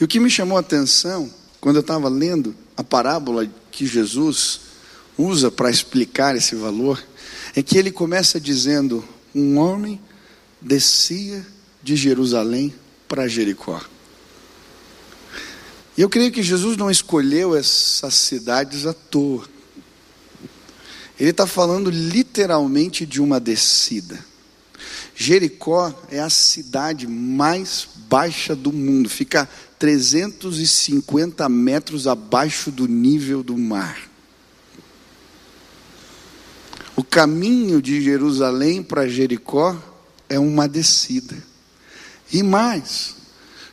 E 0.00 0.04
o 0.04 0.08
que 0.08 0.20
me 0.20 0.30
chamou 0.30 0.56
a 0.56 0.60
atenção, 0.60 1.32
quando 1.60 1.76
eu 1.76 1.80
estava 1.80 2.08
lendo 2.08 2.54
a 2.76 2.84
parábola 2.84 3.48
que 3.70 3.86
Jesus 3.86 4.60
usa 5.16 5.50
para 5.50 5.70
explicar 5.70 6.36
esse 6.36 6.54
valor, 6.54 7.02
é 7.54 7.62
que 7.62 7.78
ele 7.78 7.90
começa 7.90 8.40
dizendo: 8.40 9.04
um 9.34 9.58
homem 9.58 10.00
descia 10.60 11.44
de 11.82 11.96
Jerusalém 11.96 12.74
para 13.08 13.28
Jericó. 13.28 13.80
E 15.96 16.02
eu 16.02 16.08
creio 16.08 16.32
que 16.32 16.42
Jesus 16.42 16.76
não 16.76 16.90
escolheu 16.90 17.56
essas 17.56 18.14
cidades 18.14 18.86
à 18.86 18.92
toa. 18.92 19.48
Ele 21.18 21.30
está 21.30 21.46
falando 21.46 21.90
literalmente 21.90 23.06
de 23.06 23.20
uma 23.20 23.38
descida. 23.38 24.18
Jericó 25.14 25.94
é 26.10 26.18
a 26.18 26.28
cidade 26.28 27.06
mais 27.06 27.88
baixa 28.08 28.56
do 28.56 28.72
mundo, 28.72 29.08
fica 29.08 29.48
350 29.78 31.48
metros 31.48 32.08
abaixo 32.08 32.72
do 32.72 32.88
nível 32.88 33.42
do 33.42 33.56
mar. 33.56 34.10
O 36.96 37.04
caminho 37.04 37.80
de 37.80 38.02
Jerusalém 38.02 38.82
para 38.82 39.08
Jericó 39.08 39.76
é 40.28 40.38
uma 40.38 40.68
descida. 40.68 41.36
E 42.32 42.42
mais, 42.42 43.14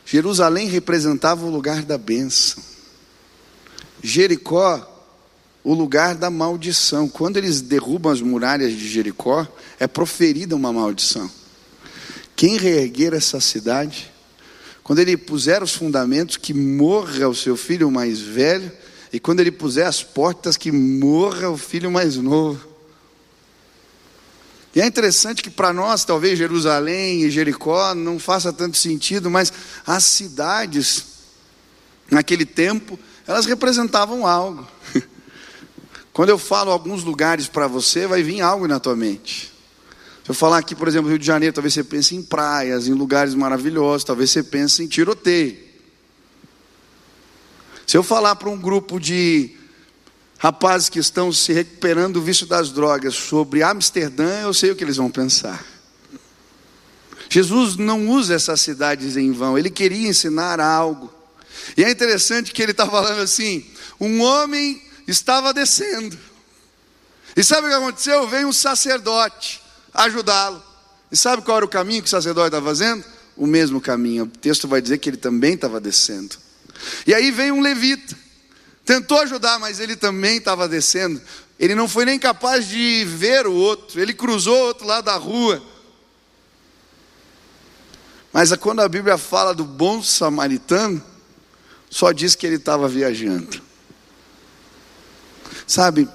Jerusalém 0.04 0.68
representava 0.68 1.44
o 1.44 1.50
lugar 1.50 1.82
da 1.82 1.96
bênção. 1.96 2.62
Jericó, 4.02 4.88
o 5.64 5.74
lugar 5.74 6.14
da 6.14 6.30
maldição. 6.30 7.08
Quando 7.08 7.36
eles 7.36 7.60
derrubam 7.60 8.12
as 8.12 8.20
muralhas 8.20 8.72
de 8.72 8.88
Jericó, 8.88 9.46
é 9.78 9.86
proferida 9.86 10.56
uma 10.56 10.72
maldição. 10.72 11.30
Quem 12.34 12.56
reerguer 12.56 13.14
essa 13.14 13.40
cidade, 13.40 14.10
quando 14.82 14.98
ele 14.98 15.16
puser 15.16 15.62
os 15.62 15.74
fundamentos, 15.74 16.36
que 16.36 16.52
morra 16.52 17.28
o 17.28 17.34
seu 17.34 17.56
filho 17.56 17.90
mais 17.90 18.20
velho, 18.20 18.72
e 19.12 19.20
quando 19.20 19.40
ele 19.40 19.52
puser 19.52 19.86
as 19.86 20.02
portas, 20.02 20.56
que 20.56 20.72
morra 20.72 21.50
o 21.50 21.56
filho 21.56 21.90
mais 21.90 22.16
novo. 22.16 22.71
E 24.74 24.80
é 24.80 24.86
interessante 24.86 25.42
que 25.42 25.50
para 25.50 25.72
nós, 25.72 26.04
talvez 26.04 26.38
Jerusalém 26.38 27.22
e 27.22 27.30
Jericó 27.30 27.94
não 27.94 28.18
faça 28.18 28.52
tanto 28.52 28.76
sentido, 28.76 29.30
mas 29.30 29.52
as 29.86 30.04
cidades, 30.04 31.04
naquele 32.10 32.46
tempo, 32.46 32.98
elas 33.26 33.44
representavam 33.44 34.26
algo. 34.26 34.66
Quando 36.12 36.30
eu 36.30 36.38
falo 36.38 36.70
alguns 36.70 37.04
lugares 37.04 37.48
para 37.48 37.66
você, 37.66 38.06
vai 38.06 38.22
vir 38.22 38.40
algo 38.40 38.66
na 38.66 38.80
tua 38.80 38.96
mente. 38.96 39.52
Se 40.24 40.30
eu 40.30 40.34
falar 40.34 40.58
aqui, 40.58 40.74
por 40.74 40.88
exemplo, 40.88 41.10
Rio 41.10 41.18
de 41.18 41.26
Janeiro, 41.26 41.54
talvez 41.54 41.74
você 41.74 41.84
pense 41.84 42.14
em 42.14 42.22
praias, 42.22 42.86
em 42.86 42.92
lugares 42.92 43.34
maravilhosos, 43.34 44.04
talvez 44.04 44.30
você 44.30 44.42
pense 44.42 44.82
em 44.82 44.86
tiroteio. 44.86 45.58
Se 47.86 47.96
eu 47.96 48.02
falar 48.02 48.36
para 48.36 48.48
um 48.48 48.56
grupo 48.56 48.98
de 48.98 49.54
rapazes 50.42 50.88
que 50.88 50.98
estão 50.98 51.32
se 51.32 51.52
recuperando 51.52 52.14
do 52.14 52.22
vício 52.22 52.46
das 52.46 52.72
drogas 52.72 53.14
sobre 53.14 53.62
Amsterdã, 53.62 54.40
eu 54.40 54.52
sei 54.52 54.72
o 54.72 54.76
que 54.76 54.82
eles 54.82 54.96
vão 54.96 55.08
pensar. 55.08 55.64
Jesus 57.28 57.76
não 57.76 58.08
usa 58.08 58.34
essas 58.34 58.60
cidades 58.60 59.16
em 59.16 59.30
vão, 59.30 59.56
ele 59.56 59.70
queria 59.70 60.08
ensinar 60.08 60.58
algo. 60.58 61.14
E 61.76 61.84
é 61.84 61.90
interessante 61.90 62.52
que 62.52 62.60
ele 62.60 62.72
está 62.72 62.84
falando 62.90 63.20
assim: 63.20 63.64
um 64.00 64.20
homem 64.20 64.82
estava 65.06 65.54
descendo. 65.54 66.18
E 67.36 67.44
sabe 67.44 67.68
o 67.68 67.70
que 67.70 67.76
aconteceu? 67.76 68.26
Veio 68.26 68.48
um 68.48 68.52
sacerdote 68.52 69.62
ajudá-lo. 69.94 70.60
E 71.12 71.16
sabe 71.16 71.42
qual 71.42 71.58
era 71.58 71.66
o 71.66 71.68
caminho 71.68 72.02
que 72.02 72.08
o 72.08 72.10
sacerdote 72.10 72.48
estava 72.48 72.66
fazendo? 72.66 73.04
O 73.36 73.46
mesmo 73.46 73.80
caminho. 73.80 74.24
O 74.24 74.26
texto 74.26 74.66
vai 74.66 74.82
dizer 74.82 74.98
que 74.98 75.08
ele 75.08 75.16
também 75.16 75.54
estava 75.54 75.80
descendo. 75.80 76.34
E 77.06 77.14
aí 77.14 77.30
vem 77.30 77.52
um 77.52 77.60
levita. 77.60 78.21
Tentou 78.84 79.18
ajudar, 79.20 79.58
mas 79.58 79.78
ele 79.80 79.94
também 79.94 80.38
estava 80.38 80.68
descendo. 80.68 81.20
Ele 81.58 81.74
não 81.74 81.86
foi 81.86 82.04
nem 82.04 82.18
capaz 82.18 82.66
de 82.66 83.04
ver 83.04 83.46
o 83.46 83.52
outro. 83.52 84.00
Ele 84.00 84.12
cruzou 84.12 84.56
o 84.56 84.66
outro 84.66 84.86
lado 84.86 85.04
da 85.04 85.16
rua. 85.16 85.62
Mas 88.32 88.52
quando 88.56 88.80
a 88.80 88.88
Bíblia 88.88 89.18
fala 89.18 89.54
do 89.54 89.64
bom 89.64 90.02
samaritano, 90.02 91.02
só 91.90 92.10
diz 92.10 92.34
que 92.34 92.46
ele 92.46 92.56
estava 92.56 92.88
viajando. 92.88 93.62
Sabe, 95.66 96.08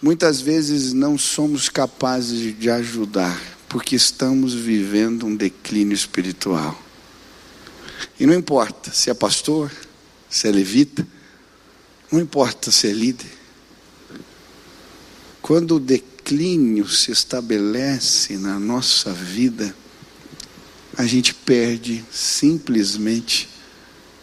muitas 0.00 0.40
vezes 0.40 0.92
não 0.92 1.18
somos 1.18 1.68
capazes 1.68 2.56
de 2.56 2.70
ajudar, 2.70 3.38
porque 3.68 3.96
estamos 3.96 4.54
vivendo 4.54 5.26
um 5.26 5.34
declínio 5.34 5.94
espiritual. 5.94 6.80
E 8.18 8.24
não 8.24 8.32
importa 8.32 8.92
se 8.92 9.10
é 9.10 9.14
pastor, 9.14 9.70
se 10.30 10.46
é 10.46 10.50
levita, 10.52 11.06
não 12.10 12.20
importa 12.20 12.70
se 12.70 12.88
é 12.88 12.92
líder. 12.92 13.30
Quando 15.42 15.76
o 15.76 15.80
declínio 15.80 16.88
se 16.88 17.10
estabelece 17.10 18.36
na 18.36 18.58
nossa 18.58 19.12
vida, 19.12 19.74
a 20.96 21.04
gente 21.06 21.34
perde 21.34 22.04
simplesmente 22.10 23.48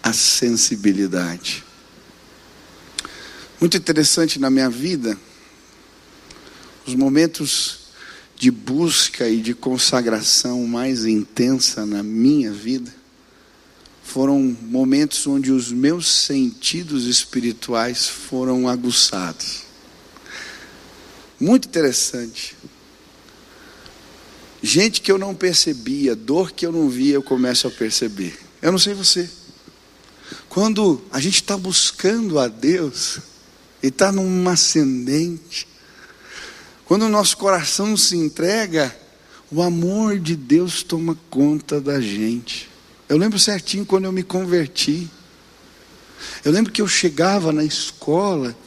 a 0.01 0.11
sensibilidade. 0.11 1.63
Muito 3.59 3.77
interessante 3.77 4.39
na 4.39 4.49
minha 4.49 4.69
vida, 4.69 5.17
os 6.85 6.95
momentos 6.95 7.79
de 8.35 8.51
busca 8.51 9.29
e 9.29 9.39
de 9.39 9.53
consagração 9.53 10.67
mais 10.67 11.05
intensa 11.05 11.85
na 11.85 12.03
minha 12.03 12.51
vida, 12.51 12.93
foram 14.03 14.55
momentos 14.61 15.25
onde 15.25 15.51
os 15.51 15.71
meus 15.71 16.07
sentidos 16.07 17.05
espirituais 17.05 18.07
foram 18.07 18.67
aguçados. 18.67 19.63
Muito 21.39 21.67
interessante. 21.67 22.55
Gente 24.61 25.01
que 25.01 25.11
eu 25.11 25.17
não 25.17 25.33
percebia, 25.33 26.15
dor 26.15 26.51
que 26.51 26.65
eu 26.65 26.71
não 26.71 26.89
via, 26.89 27.15
eu 27.15 27.23
começo 27.23 27.67
a 27.67 27.71
perceber. 27.71 28.37
Eu 28.61 28.71
não 28.71 28.79
sei 28.79 28.93
você. 28.93 29.29
Quando 30.47 31.01
a 31.11 31.19
gente 31.19 31.35
está 31.35 31.57
buscando 31.57 32.39
a 32.39 32.47
Deus, 32.47 33.19
e 33.81 33.87
está 33.87 34.11
num 34.11 34.47
ascendente, 34.47 35.67
quando 36.85 37.03
o 37.03 37.09
nosso 37.09 37.35
coração 37.37 37.97
se 37.97 38.15
entrega, 38.15 38.95
o 39.51 39.61
amor 39.61 40.19
de 40.19 40.35
Deus 40.35 40.83
toma 40.83 41.17
conta 41.29 41.81
da 41.81 41.99
gente. 41.99 42.69
Eu 43.13 43.19
lembro 43.19 43.37
certinho 43.37 43.85
quando 43.85 44.05
eu 44.05 44.11
me 44.11 44.23
converti. 44.23 45.07
Eu 46.43 46.51
lembro 46.51 46.71
que 46.71 46.81
eu 46.81 46.87
chegava 46.87 47.51
na 47.51 47.63
escola 47.63 48.57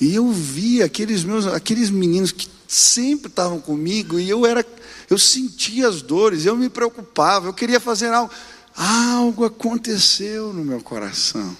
e 0.00 0.14
eu 0.14 0.30
via 0.30 0.84
aqueles 0.84 1.24
meus, 1.24 1.44
aqueles 1.44 1.90
meninos 1.90 2.30
que 2.30 2.48
sempre 2.68 3.26
estavam 3.26 3.60
comigo 3.60 4.20
e 4.20 4.30
eu 4.30 4.46
era, 4.46 4.64
eu 5.10 5.18
sentia 5.18 5.88
as 5.88 6.02
dores, 6.02 6.46
eu 6.46 6.54
me 6.54 6.68
preocupava, 6.68 7.48
eu 7.48 7.52
queria 7.52 7.80
fazer 7.80 8.12
algo. 8.12 8.32
Algo 8.76 9.44
aconteceu 9.44 10.52
no 10.52 10.64
meu 10.64 10.80
coração. 10.80 11.56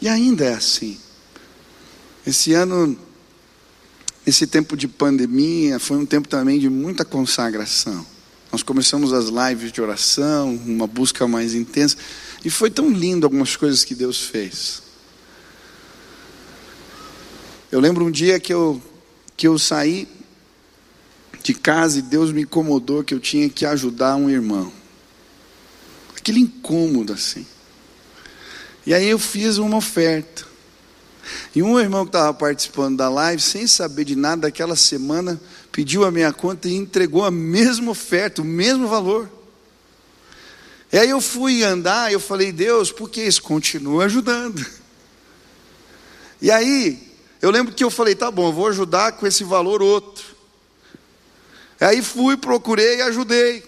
E 0.00 0.08
ainda 0.08 0.44
é 0.44 0.54
assim. 0.54 0.96
Esse 2.24 2.52
ano, 2.52 2.96
esse 4.24 4.46
tempo 4.46 4.76
de 4.76 4.86
pandemia, 4.86 5.80
foi 5.80 5.96
um 5.96 6.06
tempo 6.06 6.28
também 6.28 6.60
de 6.60 6.70
muita 6.70 7.04
consagração. 7.04 8.11
Nós 8.52 8.62
começamos 8.62 9.14
as 9.14 9.28
lives 9.28 9.72
de 9.72 9.80
oração, 9.80 10.54
uma 10.54 10.86
busca 10.86 11.26
mais 11.26 11.54
intensa, 11.54 11.96
e 12.44 12.50
foi 12.50 12.70
tão 12.70 12.90
lindo 12.90 13.24
algumas 13.24 13.56
coisas 13.56 13.82
que 13.82 13.94
Deus 13.94 14.20
fez. 14.20 14.82
Eu 17.70 17.80
lembro 17.80 18.04
um 18.04 18.10
dia 18.10 18.38
que 18.38 18.52
eu, 18.52 18.80
que 19.34 19.48
eu 19.48 19.58
saí 19.58 20.06
de 21.42 21.54
casa 21.54 21.98
e 21.98 22.02
Deus 22.02 22.30
me 22.30 22.42
incomodou 22.42 23.02
que 23.02 23.14
eu 23.14 23.20
tinha 23.20 23.48
que 23.48 23.64
ajudar 23.64 24.16
um 24.16 24.28
irmão. 24.28 24.70
Aquele 26.14 26.40
incômodo 26.40 27.14
assim. 27.14 27.46
E 28.84 28.92
aí 28.92 29.08
eu 29.08 29.18
fiz 29.18 29.56
uma 29.56 29.78
oferta. 29.78 30.44
E 31.54 31.62
um 31.62 31.80
irmão 31.80 32.04
que 32.04 32.10
estava 32.10 32.34
participando 32.34 32.98
da 32.98 33.08
live, 33.08 33.40
sem 33.40 33.66
saber 33.66 34.04
de 34.04 34.14
nada 34.14 34.42
daquela 34.42 34.76
semana, 34.76 35.40
pediu 35.72 36.04
a 36.04 36.10
minha 36.10 36.32
conta 36.32 36.68
e 36.68 36.74
entregou 36.74 37.24
a 37.24 37.30
mesma 37.30 37.90
oferta, 37.90 38.42
o 38.42 38.44
mesmo 38.44 38.86
valor. 38.86 39.28
E 40.92 40.98
aí 40.98 41.08
eu 41.08 41.20
fui 41.22 41.64
andar, 41.64 42.12
eu 42.12 42.20
falei, 42.20 42.52
Deus, 42.52 42.92
por 42.92 43.08
que 43.08 43.22
isso? 43.22 43.42
Continua 43.42 44.04
ajudando. 44.04 44.64
E 46.40 46.50
aí, 46.50 47.10
eu 47.40 47.50
lembro 47.50 47.74
que 47.74 47.82
eu 47.82 47.90
falei, 47.90 48.14
tá 48.14 48.30
bom, 48.30 48.48
eu 48.48 48.52
vou 48.52 48.66
ajudar 48.66 49.12
com 49.12 49.26
esse 49.26 49.42
valor 49.42 49.80
outro. 49.80 50.22
Aí 51.80 52.02
fui, 52.02 52.36
procurei 52.36 52.98
e 52.98 53.02
ajudei. 53.02 53.64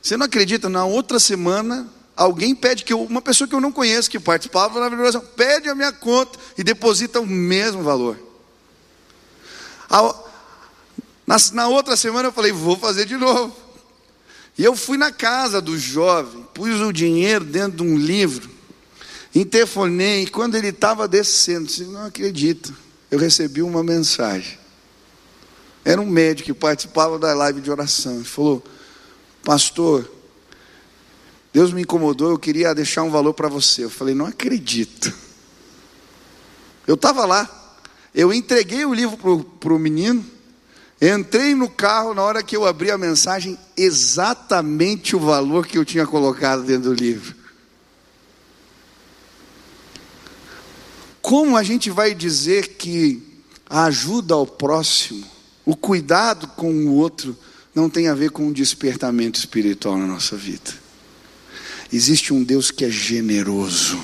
Você 0.00 0.16
não 0.16 0.26
acredita, 0.26 0.68
na 0.68 0.84
outra 0.84 1.18
semana, 1.18 1.88
alguém 2.16 2.54
pede 2.54 2.84
que 2.84 2.92
eu, 2.92 3.02
uma 3.02 3.20
pessoa 3.20 3.48
que 3.48 3.54
eu 3.54 3.60
não 3.60 3.72
conheço, 3.72 4.08
que 4.08 4.20
participava 4.20 4.78
da 4.78 4.96
oração, 4.96 5.20
pede 5.34 5.68
a 5.68 5.74
minha 5.74 5.92
conta 5.92 6.38
e 6.56 6.62
deposita 6.62 7.20
o 7.20 7.26
mesmo 7.26 7.82
valor. 7.82 8.16
Na, 11.28 11.36
na 11.52 11.68
outra 11.68 11.94
semana 11.94 12.28
eu 12.28 12.32
falei, 12.32 12.52
vou 12.52 12.74
fazer 12.74 13.04
de 13.04 13.14
novo. 13.14 13.54
E 14.56 14.64
eu 14.64 14.74
fui 14.74 14.96
na 14.96 15.12
casa 15.12 15.60
do 15.60 15.78
jovem, 15.78 16.42
pus 16.54 16.80
o 16.80 16.90
dinheiro 16.90 17.44
dentro 17.44 17.76
de 17.76 17.82
um 17.82 17.98
livro, 17.98 18.48
interfonei, 19.34 20.22
e 20.22 20.26
quando 20.26 20.54
ele 20.54 20.68
estava 20.68 21.06
descendo, 21.06 21.66
disse, 21.66 21.84
não 21.84 22.06
acredito, 22.06 22.74
eu 23.10 23.18
recebi 23.18 23.60
uma 23.60 23.84
mensagem. 23.84 24.58
Era 25.84 26.00
um 26.00 26.06
médico 26.06 26.46
que 26.46 26.54
participava 26.54 27.18
da 27.18 27.34
live 27.34 27.60
de 27.60 27.70
oração. 27.70 28.14
Ele 28.14 28.24
falou, 28.24 28.64
pastor, 29.44 30.10
Deus 31.52 31.74
me 31.74 31.82
incomodou, 31.82 32.30
eu 32.30 32.38
queria 32.38 32.74
deixar 32.74 33.02
um 33.02 33.10
valor 33.10 33.34
para 33.34 33.48
você. 33.48 33.84
Eu 33.84 33.90
falei, 33.90 34.14
não 34.14 34.24
acredito. 34.24 35.12
Eu 36.86 36.94
estava 36.94 37.26
lá, 37.26 37.76
eu 38.14 38.32
entreguei 38.32 38.86
o 38.86 38.94
livro 38.94 39.44
para 39.60 39.74
o 39.74 39.78
menino, 39.78 40.37
Entrei 41.00 41.54
no 41.54 41.68
carro, 41.68 42.12
na 42.12 42.22
hora 42.22 42.42
que 42.42 42.56
eu 42.56 42.66
abri 42.66 42.90
a 42.90 42.98
mensagem, 42.98 43.56
exatamente 43.76 45.14
o 45.14 45.20
valor 45.20 45.66
que 45.66 45.78
eu 45.78 45.84
tinha 45.84 46.04
colocado 46.04 46.64
dentro 46.64 46.90
do 46.90 46.94
livro. 46.94 47.36
Como 51.22 51.56
a 51.56 51.62
gente 51.62 51.88
vai 51.90 52.14
dizer 52.14 52.76
que 52.76 53.22
a 53.70 53.84
ajuda 53.84 54.34
ao 54.34 54.46
próximo, 54.46 55.24
o 55.64 55.76
cuidado 55.76 56.48
com 56.48 56.72
o 56.72 56.94
outro, 56.94 57.36
não 57.74 57.88
tem 57.88 58.08
a 58.08 58.14
ver 58.14 58.30
com 58.30 58.46
um 58.46 58.52
despertamento 58.52 59.38
espiritual 59.38 59.96
na 59.96 60.06
nossa 60.06 60.36
vida? 60.36 60.72
Existe 61.92 62.32
um 62.32 62.42
Deus 62.42 62.70
que 62.70 62.84
é 62.84 62.90
generoso, 62.90 64.02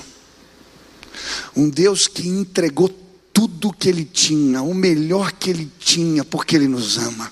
um 1.57 1.69
Deus 1.69 2.07
que 2.07 2.29
entregou 2.29 2.89
tudo 3.35 3.73
que 3.73 3.89
ele 3.89 4.05
tinha, 4.05 4.63
o 4.63 4.73
melhor 4.73 5.33
que 5.33 5.51
ele 5.51 5.71
tinha, 5.79 6.25
porque 6.25 6.57
ele 6.57 6.69
nos 6.69 6.97
ama. 6.97 7.31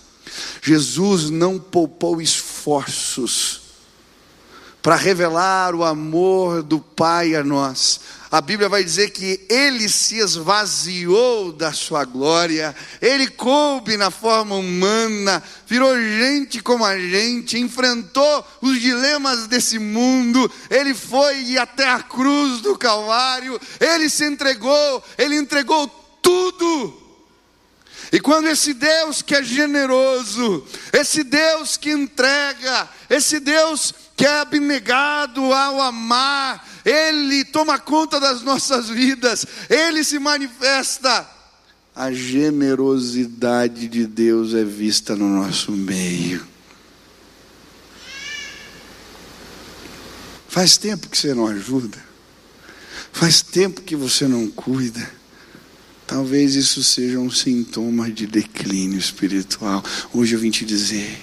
Jesus 0.61 1.31
não 1.31 1.59
poupou 1.59 2.21
esforços 2.21 3.62
para 4.83 4.97
revelar 4.97 5.75
o 5.77 5.85
amor 5.85 6.63
do 6.63 6.81
Pai 6.81 7.37
a 7.37 7.45
nós. 7.45 8.01
A 8.33 8.41
Bíblia 8.41 8.69
vai 8.69 8.83
dizer 8.83 9.11
que 9.11 9.41
ele 9.49 9.89
se 9.89 10.17
esvaziou 10.17 11.53
da 11.53 11.73
sua 11.73 12.05
glória, 12.05 12.75
ele 13.01 13.29
coube 13.29 13.97
na 13.97 14.11
forma 14.11 14.57
humana, 14.57 15.43
virou 15.67 15.95
gente 15.97 16.61
como 16.63 16.85
a 16.85 16.99
gente, 16.99 17.59
enfrentou 17.59 18.45
os 18.61 18.81
dilemas 18.81 19.47
desse 19.47 19.79
mundo, 19.79 20.51
ele 20.71 20.95
foi 20.95 21.59
até 21.59 21.89
a 21.89 22.01
cruz 22.01 22.63
do 22.63 22.77
Calvário, 22.77 23.61
ele 23.79 24.09
se 24.09 24.25
entregou, 24.25 25.05
ele 25.19 25.37
entregou 25.37 25.87
tudo. 26.23 27.03
E 28.11 28.19
quando 28.19 28.49
esse 28.49 28.75
Deus 28.75 29.23
que 29.23 29.35
é 29.35 29.43
generoso, 29.43 30.67
esse 30.93 31.23
Deus 31.23 31.77
que 31.77 31.91
entrega, 31.91 32.89
esse 33.09 33.41
Deus 33.41 33.95
que 34.17 34.27
é 34.27 34.41
abnegado 34.41 35.53
ao 35.53 35.81
amar, 35.81 36.67
Ele 36.85 37.45
toma 37.45 37.79
conta 37.79 38.21
das 38.21 38.43
nossas 38.43 38.89
vidas, 38.89 39.47
Ele 39.69 40.05
se 40.05 40.19
manifesta. 40.19 41.29
A 41.95 42.11
generosidade 42.13 43.87
de 43.89 44.07
Deus 44.07 44.55
é 44.55 44.65
vista 44.65 45.15
no 45.15 45.29
nosso 45.29 45.73
meio. 45.73 46.47
Faz 50.49 50.77
tempo 50.77 51.09
que 51.09 51.17
você 51.17 51.33
não 51.33 51.47
ajuda, 51.47 51.99
faz 53.11 53.41
tempo 53.41 53.81
que 53.81 53.97
você 53.97 54.29
não 54.29 54.49
cuida. 54.49 55.23
Talvez 56.07 56.55
isso 56.55 56.83
seja 56.83 57.19
um 57.19 57.31
sintoma 57.31 58.11
de 58.11 58.27
declínio 58.27 58.99
espiritual. 58.99 59.83
Hoje 60.13 60.35
eu 60.35 60.39
vim 60.39 60.51
te 60.51 60.63
dizer: 60.63 61.19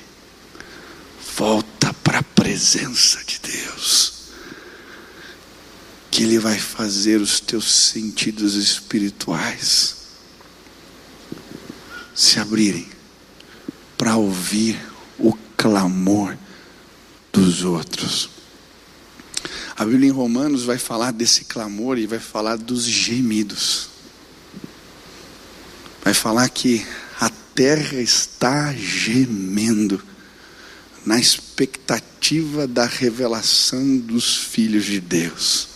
volta 1.39 1.93
para 1.93 2.19
a 2.19 2.23
presença 2.23 3.23
de 3.23 3.39
Deus, 3.39 4.23
que 6.11 6.23
Ele 6.23 6.37
vai 6.37 6.59
fazer 6.59 7.21
os 7.21 7.39
teus 7.39 7.71
sentidos 7.71 8.55
espirituais 8.55 9.95
se 12.13 12.41
abrirem 12.41 12.89
para 13.97 14.17
ouvir 14.17 14.77
o 15.17 15.31
clamor 15.55 16.37
dos 17.31 17.63
outros. 17.63 18.29
A 19.77 19.85
Bíblia 19.85 20.09
em 20.09 20.11
Romanos 20.11 20.65
vai 20.65 20.77
falar 20.77 21.11
desse 21.11 21.45
clamor 21.45 21.97
e 21.97 22.05
vai 22.05 22.19
falar 22.19 22.57
dos 22.57 22.83
gemidos. 22.83 23.87
Vai 26.03 26.13
falar 26.13 26.49
que 26.49 26.85
a 27.17 27.29
terra 27.55 28.01
está 28.01 28.73
gemendo 28.73 30.03
na 31.09 31.19
expectativa 31.19 32.67
da 32.67 32.85
revelação 32.85 33.97
dos 33.97 34.35
filhos 34.35 34.85
de 34.85 35.01
Deus. 35.01 35.69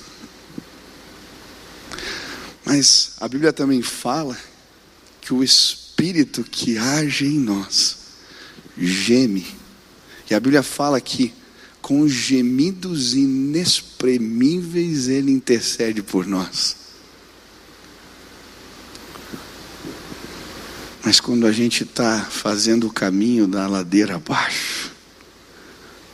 Mas 2.63 3.13
a 3.19 3.27
Bíblia 3.27 3.51
também 3.51 3.81
fala 3.81 4.38
que 5.19 5.34
o 5.34 5.43
Espírito 5.43 6.43
que 6.43 6.77
age 6.77 7.25
em 7.25 7.39
nós 7.39 7.97
geme. 8.77 9.47
E 10.29 10.36
a 10.36 10.39
Bíblia 10.39 10.61
fala 10.61 11.01
que 11.01 11.34
com 11.81 12.07
gemidos 12.07 13.15
inexprimíveis 13.15 15.07
Ele 15.07 15.31
intercede 15.31 16.03
por 16.03 16.27
nós. 16.27 16.75
Mas 21.03 21.19
quando 21.19 21.47
a 21.47 21.51
gente 21.51 21.86
está 21.86 22.19
fazendo 22.21 22.86
o 22.86 22.93
caminho 22.93 23.47
da 23.47 23.65
ladeira 23.65 24.17
abaixo, 24.17 24.92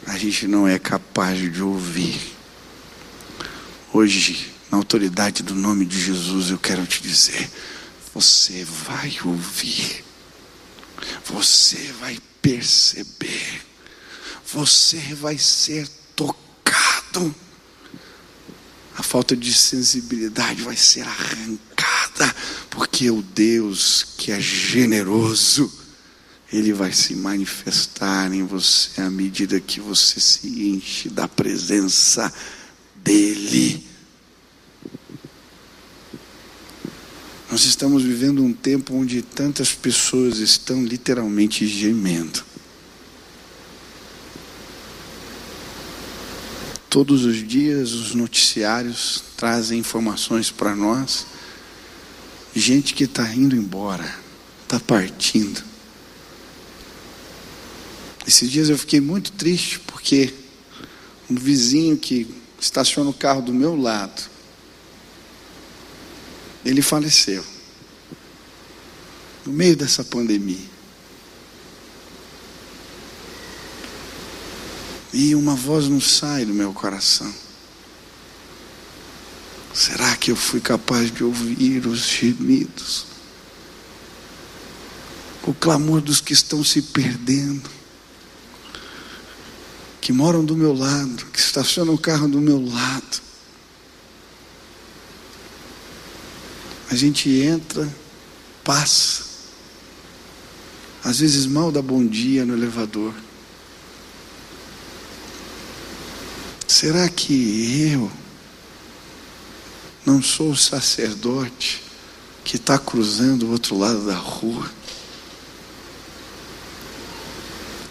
a 0.09 0.17
gente 0.17 0.47
não 0.47 0.67
é 0.67 0.77
capaz 0.77 1.39
de 1.39 1.61
ouvir. 1.61 2.19
Hoje, 3.93 4.51
na 4.69 4.77
autoridade 4.77 5.41
do 5.43 5.55
nome 5.55 5.85
de 5.85 5.99
Jesus, 5.99 6.49
eu 6.49 6.57
quero 6.57 6.85
te 6.85 7.01
dizer: 7.01 7.49
você 8.13 8.63
vai 8.63 9.17
ouvir, 9.23 10.03
você 11.25 11.93
vai 11.99 12.19
perceber 12.41 13.69
você 14.53 14.97
vai 15.15 15.37
ser 15.37 15.87
tocado. 16.15 17.33
A 18.97 19.03
falta 19.03 19.35
de 19.35 19.53
sensibilidade 19.53 20.61
vai 20.61 20.75
ser 20.75 21.01
arrancada, 21.01 22.35
porque 22.69 23.09
o 23.09 23.21
Deus 23.21 24.05
que 24.17 24.31
é 24.31 24.39
generoso, 24.39 25.71
ele 26.51 26.73
vai 26.73 26.91
se 26.91 27.15
manifestar 27.15 28.33
em 28.33 28.43
você 28.43 29.01
à 29.01 29.09
medida 29.09 29.59
que 29.59 29.79
você 29.79 30.19
se 30.19 30.47
enche 30.47 31.07
da 31.09 31.27
presença 31.27 32.33
dele. 32.95 33.85
Nós 37.51 37.65
estamos 37.65 38.03
vivendo 38.03 38.43
um 38.43 38.53
tempo 38.53 38.95
onde 38.95 39.21
tantas 39.21 39.73
pessoas 39.73 40.37
estão 40.37 40.83
literalmente 40.83 41.67
gemendo. 41.67 42.43
Todos 46.89 47.25
os 47.25 47.47
dias 47.47 47.91
os 47.91 48.15
noticiários 48.15 49.23
trazem 49.37 49.79
informações 49.79 50.49
para 50.49 50.75
nós. 50.75 51.27
Gente 52.55 52.95
que 52.95 53.03
está 53.03 53.31
indo 53.33 53.55
embora, 53.55 54.15
está 54.63 54.79
partindo. 54.79 55.63
Esses 58.29 58.51
dias 58.51 58.69
eu 58.69 58.77
fiquei 58.77 59.01
muito 59.01 59.31
triste 59.31 59.79
porque 59.79 60.31
um 61.27 61.33
vizinho 61.33 61.97
que 61.97 62.31
estaciona 62.61 63.09
o 63.09 63.13
carro 63.13 63.41
do 63.41 63.51
meu 63.51 63.75
lado, 63.75 64.21
ele 66.63 66.83
faleceu. 66.83 67.43
No 69.43 69.51
meio 69.51 69.75
dessa 69.75 70.03
pandemia. 70.03 70.69
E 75.11 75.33
uma 75.33 75.55
voz 75.55 75.87
não 75.87 75.99
sai 75.99 76.45
do 76.45 76.53
meu 76.53 76.71
coração. 76.71 77.33
Será 79.73 80.15
que 80.15 80.29
eu 80.29 80.35
fui 80.35 80.61
capaz 80.61 81.11
de 81.11 81.23
ouvir 81.23 81.87
os 81.87 82.05
gemidos? 82.05 83.07
O 85.41 85.51
clamor 85.51 85.99
dos 85.99 86.21
que 86.21 86.33
estão 86.33 86.63
se 86.63 86.83
perdendo, 86.83 87.78
que 90.01 90.13
moram 90.13 90.43
do 90.43 90.55
meu 90.55 90.73
lado, 90.73 91.25
que 91.27 91.39
estacionam 91.39 91.93
o 91.93 91.97
carro 91.97 92.27
do 92.27 92.39
meu 92.39 92.63
lado. 92.63 93.21
A 96.89 96.95
gente 96.95 97.29
entra, 97.29 97.87
passa, 98.63 99.23
às 101.03 101.19
vezes 101.19 101.45
mal 101.45 101.71
dá 101.71 101.81
bom 101.81 102.05
dia 102.05 102.45
no 102.45 102.53
elevador. 102.53 103.13
Será 106.67 107.07
que 107.09 107.91
eu 107.91 108.11
não 110.05 110.21
sou 110.21 110.51
o 110.51 110.57
sacerdote 110.57 111.83
que 112.43 112.55
está 112.55 112.77
cruzando 112.77 113.47
o 113.47 113.51
outro 113.51 113.77
lado 113.77 114.05
da 114.05 114.15
rua? 114.15 114.69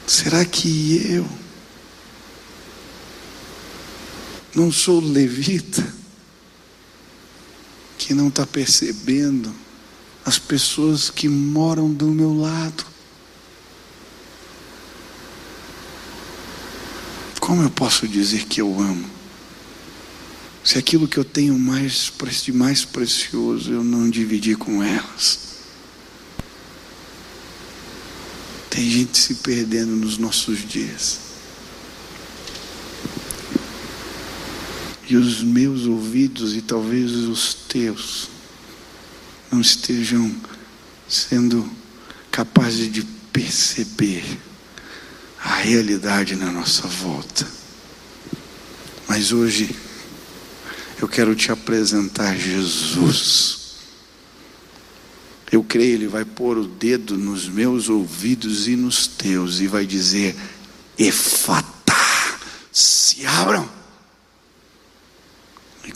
Será 0.06 0.44
que 0.44 1.02
eu 1.10 1.28
não 4.54 4.72
sou 4.72 5.00
levita 5.00 5.86
que 7.98 8.14
não 8.14 8.28
está 8.28 8.46
percebendo 8.46 9.54
as 10.24 10.38
pessoas 10.38 11.10
que 11.10 11.28
moram 11.28 11.92
do 11.92 12.06
meu 12.06 12.34
lado? 12.38 12.84
Como 17.40 17.62
eu 17.62 17.70
posso 17.70 18.06
dizer 18.06 18.44
que 18.44 18.60
eu 18.60 18.78
amo? 18.78 19.08
Se 20.62 20.76
aquilo 20.76 21.08
que 21.08 21.16
eu 21.16 21.24
tenho 21.24 21.58
mais 21.58 22.12
de 22.42 22.52
mais 22.52 22.84
precioso 22.84 23.72
eu 23.72 23.82
não 23.82 24.10
dividi 24.10 24.54
com 24.54 24.82
elas. 24.82 25.48
Tem 28.68 28.90
gente 28.90 29.16
se 29.16 29.36
perdendo 29.36 29.96
nos 29.96 30.18
nossos 30.18 30.58
dias. 30.68 31.27
E 35.08 35.16
os 35.16 35.42
meus 35.42 35.86
ouvidos 35.86 36.54
e 36.54 36.60
talvez 36.60 37.12
os 37.12 37.54
teus 37.54 38.28
não 39.50 39.60
estejam 39.60 40.30
sendo 41.08 41.68
capazes 42.30 42.92
de 42.92 43.02
perceber 43.32 44.24
a 45.42 45.56
realidade 45.56 46.36
na 46.36 46.52
nossa 46.52 46.86
volta. 46.86 47.46
Mas 49.08 49.32
hoje 49.32 49.74
eu 51.00 51.08
quero 51.08 51.34
te 51.34 51.50
apresentar 51.50 52.36
Jesus. 52.36 53.76
Eu 55.50 55.64
creio, 55.64 55.94
Ele 55.94 56.08
vai 56.08 56.24
pôr 56.24 56.58
o 56.58 56.66
dedo 56.66 57.16
nos 57.16 57.48
meus 57.48 57.88
ouvidos 57.88 58.68
e 58.68 58.76
nos 58.76 59.06
teus 59.06 59.60
e 59.60 59.66
vai 59.66 59.86
dizer: 59.86 60.36
Efatá, 60.98 62.38
se 62.70 63.24
abram. 63.24 63.47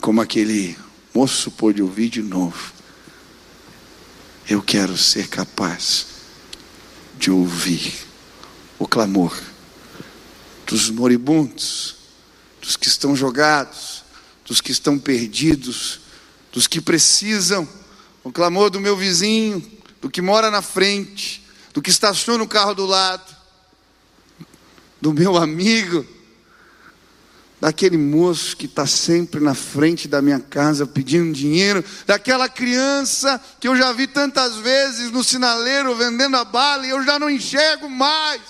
Como 0.03 0.19
aquele 0.19 0.77
moço 1.13 1.49
pôde 1.49 1.81
ouvir 1.81 2.09
de 2.09 2.21
novo, 2.21 2.73
eu 4.49 4.61
quero 4.61 4.97
ser 4.97 5.29
capaz 5.29 6.07
de 7.17 7.31
ouvir 7.31 8.05
o 8.77 8.85
clamor 8.85 9.33
dos 10.67 10.89
moribundos, 10.89 11.95
dos 12.61 12.75
que 12.75 12.89
estão 12.89 13.15
jogados, 13.15 14.03
dos 14.45 14.59
que 14.59 14.73
estão 14.73 14.99
perdidos, 14.99 16.01
dos 16.51 16.67
que 16.67 16.81
precisam, 16.81 17.65
o 18.25 18.29
clamor 18.29 18.69
do 18.69 18.81
meu 18.81 18.97
vizinho, 18.97 19.65
do 20.01 20.09
que 20.09 20.21
mora 20.21 20.51
na 20.51 20.61
frente, 20.61 21.47
do 21.73 21.81
que 21.81 21.89
estaciona 21.89 22.43
o 22.43 22.47
carro 22.47 22.73
do 22.73 22.85
lado, 22.85 23.33
do 24.99 25.13
meu 25.13 25.37
amigo, 25.37 26.05
daquele 27.63 27.97
moço 27.97 28.57
que 28.57 28.65
está 28.65 28.85
sempre 28.85 29.39
na 29.39 29.53
frente 29.53 30.05
da 30.05 30.21
minha 30.21 30.37
casa 30.37 30.85
pedindo 30.85 31.31
dinheiro, 31.31 31.81
daquela 32.05 32.49
criança 32.49 33.39
que 33.57 33.65
eu 33.65 33.77
já 33.77 33.93
vi 33.93 34.05
tantas 34.05 34.57
vezes 34.57 35.09
no 35.11 35.23
sinaleiro 35.23 35.95
vendendo 35.95 36.35
a 36.35 36.43
bala 36.43 36.85
e 36.85 36.89
eu 36.89 37.01
já 37.05 37.17
não 37.17 37.29
enxergo 37.29 37.89
mais 37.89 38.41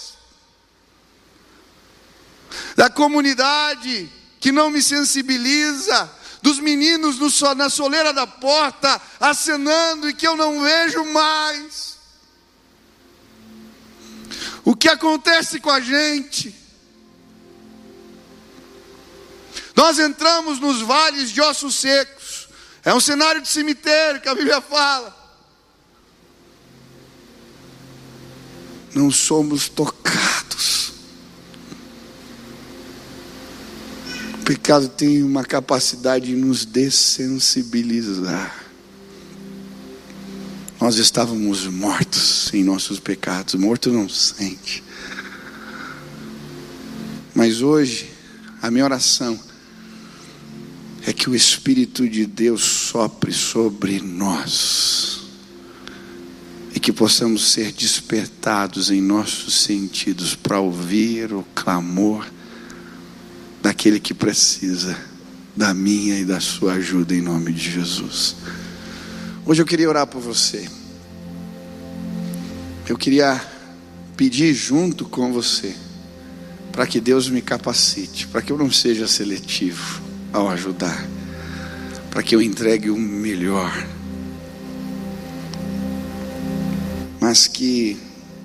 da 2.76 2.90
comunidade 2.90 4.10
que 4.40 4.52
não 4.52 4.72
me 4.72 4.82
sensibiliza, 4.82 6.12
dos 6.42 6.58
meninos 6.58 7.20
no, 7.20 7.54
na 7.54 7.70
soleira 7.70 8.14
da 8.14 8.26
porta 8.26 9.00
acenando 9.20 10.10
e 10.10 10.16
que 10.16 10.28
eu 10.28 10.36
não 10.36 10.64
vejo 10.64 11.06
mais. 11.14 12.00
O 14.66 14.76
que 14.76 14.90
acontece 14.90 15.60
com 15.60 15.70
a 15.70 15.80
gente? 15.80 16.63
Nós 19.76 20.00
entramos 20.00 20.60
nos 20.60 20.82
vales 20.82 21.32
de 21.32 21.42
ossos 21.42 21.76
secos. 21.76 22.48
É 22.84 22.94
um 22.94 23.00
cenário 23.00 23.42
de 23.42 23.48
cemitério 23.48 24.22
que 24.22 24.30
a 24.30 24.36
Bíblia 24.36 24.62
fala. 24.62 25.22
Não 28.94 29.10
somos 29.10 29.70
tocados 29.70 30.14
O 34.44 34.46
pecado 34.46 34.90
tem 34.90 35.24
uma 35.24 35.46
capacidade 35.46 36.26
de 36.26 36.36
nos 36.36 36.66
dessensibilizar. 36.66 38.54
Nós 40.82 40.98
estávamos 40.98 41.66
mortos 41.66 42.54
em 42.54 42.62
nossos 42.62 43.00
pecados, 43.00 43.54
morto 43.54 43.90
não 43.90 44.10
sente. 44.10 44.84
Mas 47.34 47.62
hoje, 47.62 48.12
a 48.62 48.70
minha 48.70 48.84
oração 48.84 49.40
é 51.06 51.12
que 51.12 51.30
o 51.30 51.36
Espírito 51.36 52.08
de 52.08 52.26
Deus 52.26 52.64
sopre 52.64 53.34
sobre 53.34 54.00
nós 54.00 55.22
e 56.74 56.80
que 56.80 56.94
possamos 56.94 57.52
ser 57.52 57.74
despertados 57.74 58.90
em 58.90 59.02
nossos 59.02 59.54
sentidos 59.54 60.34
para 60.34 60.60
ouvir 60.60 61.34
o 61.34 61.44
clamor 61.54 62.26
daquele 63.62 64.00
que 64.00 64.14
precisa 64.14 64.98
da 65.56 65.74
minha 65.74 66.18
e 66.18 66.26
da 66.26 66.40
sua 66.40 66.74
ajuda 66.74 67.14
em 67.14 67.22
nome 67.22 67.52
de 67.52 67.70
Jesus. 67.70 68.38
Hoje 69.46 69.62
eu 69.62 69.66
queria 69.66 69.90
orar 69.90 70.08
por 70.08 70.22
você. 70.22 70.68
Eu 72.88 72.98
queria 72.98 73.44
pedir 74.16 74.54
junto 74.54 75.06
com 75.06 75.34
você 75.34 75.76
para 76.72 76.88
que 76.88 77.02
Deus 77.02 77.30
me 77.30 77.42
capacite, 77.42 78.26
para 78.28 78.42
que 78.42 78.52
eu 78.52 78.58
não 78.58 78.72
seja 78.72 79.06
seletivo 79.06 80.13
ao 80.34 80.50
ajudar, 80.50 81.08
para 82.10 82.24
que 82.24 82.36
eu 82.36 82.42
entregue 82.42 82.90
o 82.90 82.98
melhor, 82.98 83.72
mas 87.22 87.48
que 87.48 87.98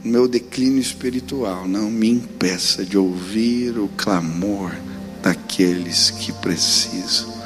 meu 0.05 0.29
declínio 0.29 0.81
espiritual 0.81 1.67
não 1.67 1.91
me 1.91 2.09
impeça 2.09 2.85
de 2.85 2.97
ouvir 2.97 3.77
o 3.79 3.89
clamor 3.97 4.73
daqueles 5.23 6.11
que 6.11 6.33
precisam. 6.33 7.37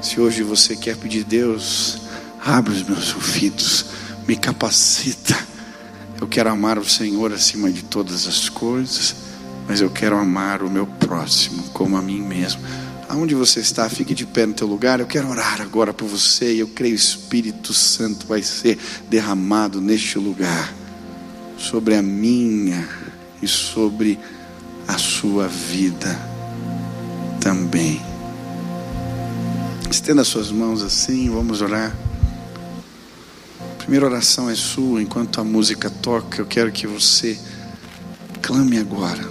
Se 0.00 0.20
hoje 0.20 0.42
você 0.42 0.76
quer 0.76 0.96
pedir 0.96 1.24
Deus, 1.24 1.98
abre 2.44 2.72
os 2.72 2.82
meus 2.82 3.14
ouvidos, 3.14 3.86
me 4.26 4.36
capacita. 4.36 5.36
Eu 6.20 6.28
quero 6.28 6.50
amar 6.50 6.78
o 6.78 6.88
Senhor 6.88 7.32
acima 7.32 7.70
de 7.70 7.82
todas 7.82 8.26
as 8.26 8.48
coisas, 8.48 9.16
mas 9.66 9.80
eu 9.80 9.90
quero 9.90 10.16
amar 10.16 10.62
o 10.62 10.70
meu 10.70 10.86
próximo 10.86 11.64
como 11.72 11.96
a 11.96 12.02
mim 12.02 12.20
mesmo. 12.20 12.60
Aonde 13.12 13.34
você 13.34 13.60
está, 13.60 13.86
fique 13.90 14.14
de 14.14 14.24
pé 14.24 14.46
no 14.46 14.54
teu 14.54 14.66
lugar. 14.66 14.98
Eu 14.98 15.06
quero 15.06 15.28
orar 15.28 15.60
agora 15.60 15.92
por 15.92 16.08
você 16.08 16.54
e 16.54 16.60
eu 16.60 16.68
creio 16.68 16.94
o 16.94 16.96
Espírito 16.96 17.74
Santo 17.74 18.26
vai 18.26 18.42
ser 18.42 18.78
derramado 19.10 19.82
neste 19.82 20.18
lugar 20.18 20.72
sobre 21.58 21.94
a 21.94 22.00
minha 22.00 22.88
e 23.42 23.46
sobre 23.46 24.18
a 24.88 24.96
sua 24.96 25.46
vida 25.46 26.18
também. 27.38 28.00
Estenda 29.90 30.24
suas 30.24 30.50
mãos 30.50 30.80
assim, 30.80 31.28
vamos 31.28 31.60
orar. 31.60 31.94
A 33.60 33.74
primeira 33.74 34.06
oração 34.06 34.48
é 34.48 34.54
sua, 34.54 35.02
enquanto 35.02 35.38
a 35.38 35.44
música 35.44 35.90
toca, 35.90 36.40
eu 36.40 36.46
quero 36.46 36.72
que 36.72 36.86
você 36.86 37.38
clame 38.40 38.78
agora, 38.78 39.22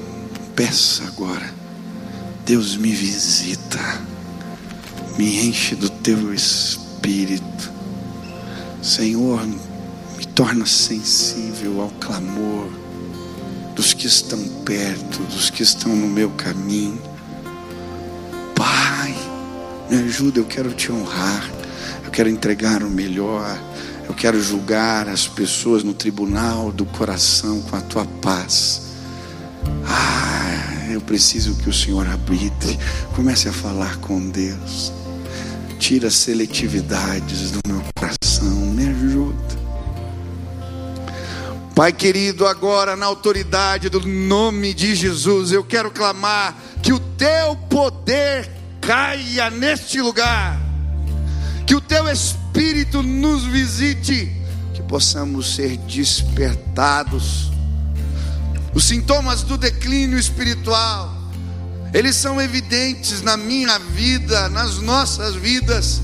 peça 0.56 1.04
agora. 1.06 1.61
Deus 2.46 2.76
me 2.76 2.92
visita, 2.92 3.80
me 5.18 5.48
enche 5.48 5.76
do 5.76 5.90
teu 5.90 6.34
espírito. 6.34 7.72
Senhor, 8.82 9.46
me 9.46 10.26
torna 10.34 10.66
sensível 10.66 11.82
ao 11.82 11.90
clamor 12.00 12.70
dos 13.76 13.94
que 13.94 14.08
estão 14.08 14.40
perto, 14.66 15.22
dos 15.24 15.50
que 15.50 15.64
estão 15.64 15.96
no 15.96 16.08
meu 16.08 16.30
caminho. 16.32 17.12
Me 19.92 19.98
ajuda, 19.98 20.40
eu 20.40 20.46
quero 20.46 20.72
te 20.72 20.90
honrar. 20.90 21.46
Eu 22.06 22.12
quero 22.12 22.30
entregar 22.30 22.82
o 22.82 22.90
melhor. 22.90 23.62
Eu 24.08 24.16
quero 24.16 24.42
julgar 24.42 25.10
as 25.10 25.28
pessoas 25.28 25.84
no 25.84 25.94
tribunal 25.94 26.72
do 26.72 26.86
coração 26.86 27.62
com 27.64 27.76
a 27.76 27.82
tua 27.82 28.06
paz. 28.06 28.84
Ah, 29.86 30.81
eu 30.94 31.02
preciso 31.02 31.56
que 31.56 31.70
o 31.70 31.74
Senhor 31.74 32.08
arbitre. 32.08 32.78
Comece 33.16 33.50
a 33.50 33.54
falar 33.54 33.98
com 33.98 34.30
Deus. 34.30 34.92
Tira 35.80 36.08
as 36.08 36.16
seletividades 36.16 37.52
do 37.52 37.60
meu 37.68 37.84
coração. 37.96 38.50
Me 38.50 38.88
ajuda. 38.88 39.62
Pai 41.76 41.92
querido, 41.92 42.46
agora 42.46 42.96
na 42.96 43.06
autoridade 43.06 43.90
do 43.90 44.06
nome 44.06 44.74
de 44.74 44.94
Jesus, 44.94 45.52
eu 45.52 45.64
quero 45.64 45.90
clamar 45.90 46.56
que 46.84 46.94
o 46.94 47.00
teu 47.00 47.56
poder 47.70 48.50
caia 48.82 49.50
neste 49.50 50.02
lugar, 50.02 50.60
que 51.66 51.74
o 51.74 51.82
teu 51.82 52.10
Espírito 52.10 53.02
nos 53.02 53.46
visite, 53.46 54.32
que 54.74 54.84
possamos 54.84 55.56
ser 55.56 55.78
despertados. 55.78 57.51
Os 58.74 58.86
sintomas 58.86 59.44
do 59.44 59.58
declínio 59.58 60.18
espiritual, 60.18 61.16
eles 61.94 62.16
são 62.16 62.42
evidentes 62.42 63.22
na 63.22 63.36
minha 63.36 63.78
vida, 63.78 64.50
nas 64.50 64.78
nossas 64.80 65.36
vidas. 65.36 66.02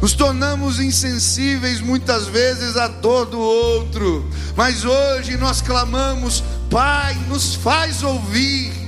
Nos 0.00 0.14
tornamos 0.14 0.80
insensíveis 0.80 1.80
muitas 1.80 2.26
vezes 2.26 2.76
à 2.76 2.88
dor 2.88 3.26
do 3.26 3.38
outro, 3.38 4.28
mas 4.56 4.84
hoje 4.84 5.36
nós 5.36 5.60
clamamos: 5.60 6.42
Pai, 6.70 7.14
nos 7.28 7.54
faz 7.54 8.02
ouvir 8.02 8.80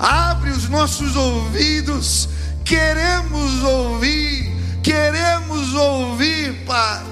Abre 0.00 0.48
os 0.48 0.66
nossos 0.66 1.14
ouvidos, 1.14 2.26
queremos 2.64 3.62
ouvir, 3.62 4.50
queremos 4.82 5.74
ouvir, 5.74 6.64
Pai, 6.64 7.04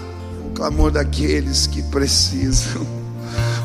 o 0.46 0.50
clamor 0.54 0.90
daqueles 0.90 1.66
que 1.66 1.82
precisam. 1.82 2.97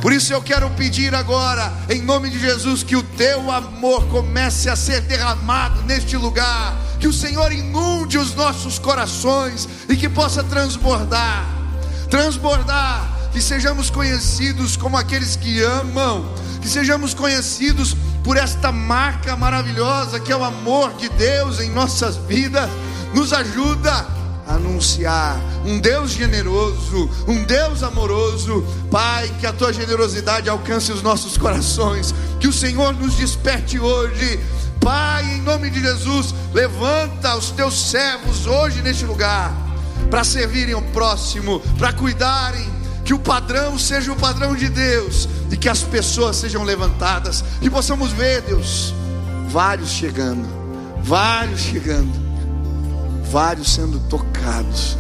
Por 0.02 0.12
isso 0.12 0.34
eu 0.34 0.42
quero 0.42 0.70
pedir 0.72 1.16
agora, 1.16 1.72
em 1.90 2.02
nome 2.02 2.30
de 2.30 2.40
Jesus, 2.40 2.84
que 2.84 2.96
o 2.96 3.04
teu 3.04 3.50
amor 3.50 4.06
comece 4.08 4.70
a 4.70 4.76
ser 4.76 5.02
derramado 5.02 5.82
neste 5.84 6.18
lugar, 6.18 6.76
que 7.00 7.08
o 7.08 7.14
Senhor 7.14 7.52
inunde 7.52 8.18
os 8.18 8.36
nossos 8.36 8.78
corações 8.78 9.68
e 9.88 9.96
que 9.96 10.10
possa 10.10 10.44
transbordar 10.44 11.64
transbordar, 12.14 13.32
que 13.32 13.42
sejamos 13.42 13.90
conhecidos 13.90 14.78
como 14.78 14.96
aqueles 14.96 15.36
que 15.36 15.64
amam, 15.64 16.32
que 16.62 16.70
sejamos 16.70 17.16
conhecidos 17.16 17.98
por 18.24 18.38
esta 18.38 18.72
marca 18.72 19.36
maravilhosa 19.36 20.20
que 20.20 20.32
é 20.32 20.36
o 20.36 20.44
amor 20.44 20.94
de 20.94 21.10
Deus 21.10 21.60
em 21.60 21.72
nossas 21.72 22.16
vidas. 22.16 22.70
Nos 23.16 23.34
ajuda 23.34 24.06
anunciar. 24.48 25.40
Um 25.66 25.80
Deus 25.80 26.12
generoso, 26.12 27.10
um 27.28 27.44
Deus 27.44 27.84
amoroso. 27.84 28.64
Pai, 28.92 29.30
que 29.40 29.46
a 29.46 29.54
tua 29.54 29.74
generosidade 29.74 30.50
alcance 30.50 30.92
os 30.92 31.02
nossos 31.02 31.38
corações, 31.38 32.14
que 32.40 32.48
o 32.48 32.54
Senhor 32.54 32.94
nos 32.94 33.16
desperte 33.16 33.80
hoje. 33.80 34.40
Pai, 34.80 35.24
em 35.36 35.42
nome 35.42 35.70
de 35.70 35.82
Jesus, 35.82 36.34
levanta 36.54 37.38
os 37.38 37.52
teus 37.52 37.90
servos 37.90 38.46
hoje 38.46 38.82
neste 38.82 39.06
lugar 39.06 39.54
para 40.10 40.24
servirem 40.24 40.74
ao 40.74 40.82
próximo, 40.82 41.60
para 41.78 41.94
cuidarem. 41.94 42.84
Que 43.04 43.14
o 43.14 43.20
padrão 43.20 43.78
seja 43.78 44.14
o 44.14 44.16
padrão 44.16 44.56
de 44.56 44.70
Deus 44.70 45.28
e 45.52 45.58
que 45.58 45.68
as 45.68 45.82
pessoas 45.82 46.38
sejam 46.38 46.64
levantadas. 46.64 47.44
E 47.62 47.70
possamos 47.70 48.12
ver, 48.12 48.42
Deus, 48.44 48.94
vários 49.50 49.90
chegando, 49.90 50.48
vários 51.02 51.60
chegando, 51.60 52.23
vários 53.34 53.74
sendo 53.74 54.00
tocados. 54.08 54.96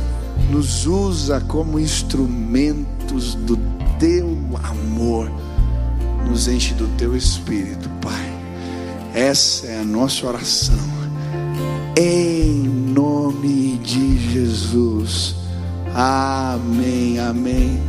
Nos 0.50 0.88
usa 0.88 1.40
como 1.42 1.80
instrumentos 1.80 3.36
do 3.36 3.56
teu 4.00 4.36
amor, 4.64 5.32
nos 6.28 6.48
enche 6.48 6.74
do 6.74 6.88
teu 6.98 7.16
espírito, 7.16 7.88
Pai. 8.02 8.34
Essa 9.14 9.68
é 9.68 9.80
a 9.80 9.84
nossa 9.84 10.26
oração, 10.26 10.76
em 11.96 12.64
nome 12.64 13.78
de 13.78 14.18
Jesus. 14.32 15.36
Amém, 15.94 17.20
amém. 17.20 17.80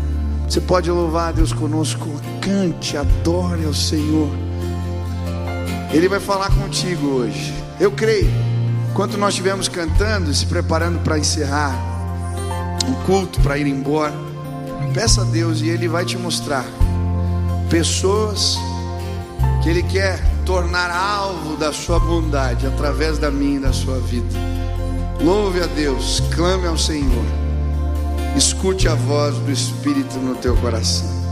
Você 0.47 0.61
pode 0.61 0.91
louvar 0.91 1.33
Deus 1.33 1.55
conosco, 1.55 2.07
cante, 2.43 2.99
adore 2.99 3.65
ao 3.65 3.73
Senhor. 3.73 4.29
Ele 5.91 6.07
vai 6.07 6.21
falar 6.21 6.51
contigo 6.51 7.07
hoje. 7.07 7.55
Eu 7.81 7.91
creio. 7.91 8.44
Enquanto 8.95 9.19
nós 9.19 9.31
estivermos 9.31 9.67
cantando 9.67 10.31
e 10.31 10.35
se 10.35 10.47
preparando 10.47 11.01
para 11.01 11.19
encerrar 11.19 11.75
um 12.89 12.95
culto, 13.05 13.41
para 13.41 13.59
ir 13.59 13.67
embora, 13.67 14.15
peça 14.95 15.23
a 15.23 15.25
Deus 15.25 15.61
e 15.63 15.69
Ele 15.69 15.89
vai 15.89 16.05
te 16.05 16.17
mostrar 16.17 16.65
pessoas 17.69 18.57
que 19.61 19.69
Ele 19.69 19.83
quer 19.83 20.23
tornar 20.47 20.93
alvo 20.93 21.57
da 21.57 21.73
sua 21.73 21.99
bondade 21.99 22.69
através 22.69 23.19
da 23.19 23.33
minha 23.33 23.57
e 23.57 23.63
da 23.63 23.73
sua 23.73 23.99
vida. 23.99 24.39
Louve 25.21 25.61
a 25.61 25.67
Deus, 25.67 26.23
clame 26.33 26.69
ao 26.69 26.79
Senhor. 26.79 27.25
Escute 28.37 28.87
a 28.87 28.95
voz 28.95 29.35
do 29.39 29.51
Espírito 29.51 30.19
no 30.19 30.37
teu 30.37 30.57
coração. 30.59 31.24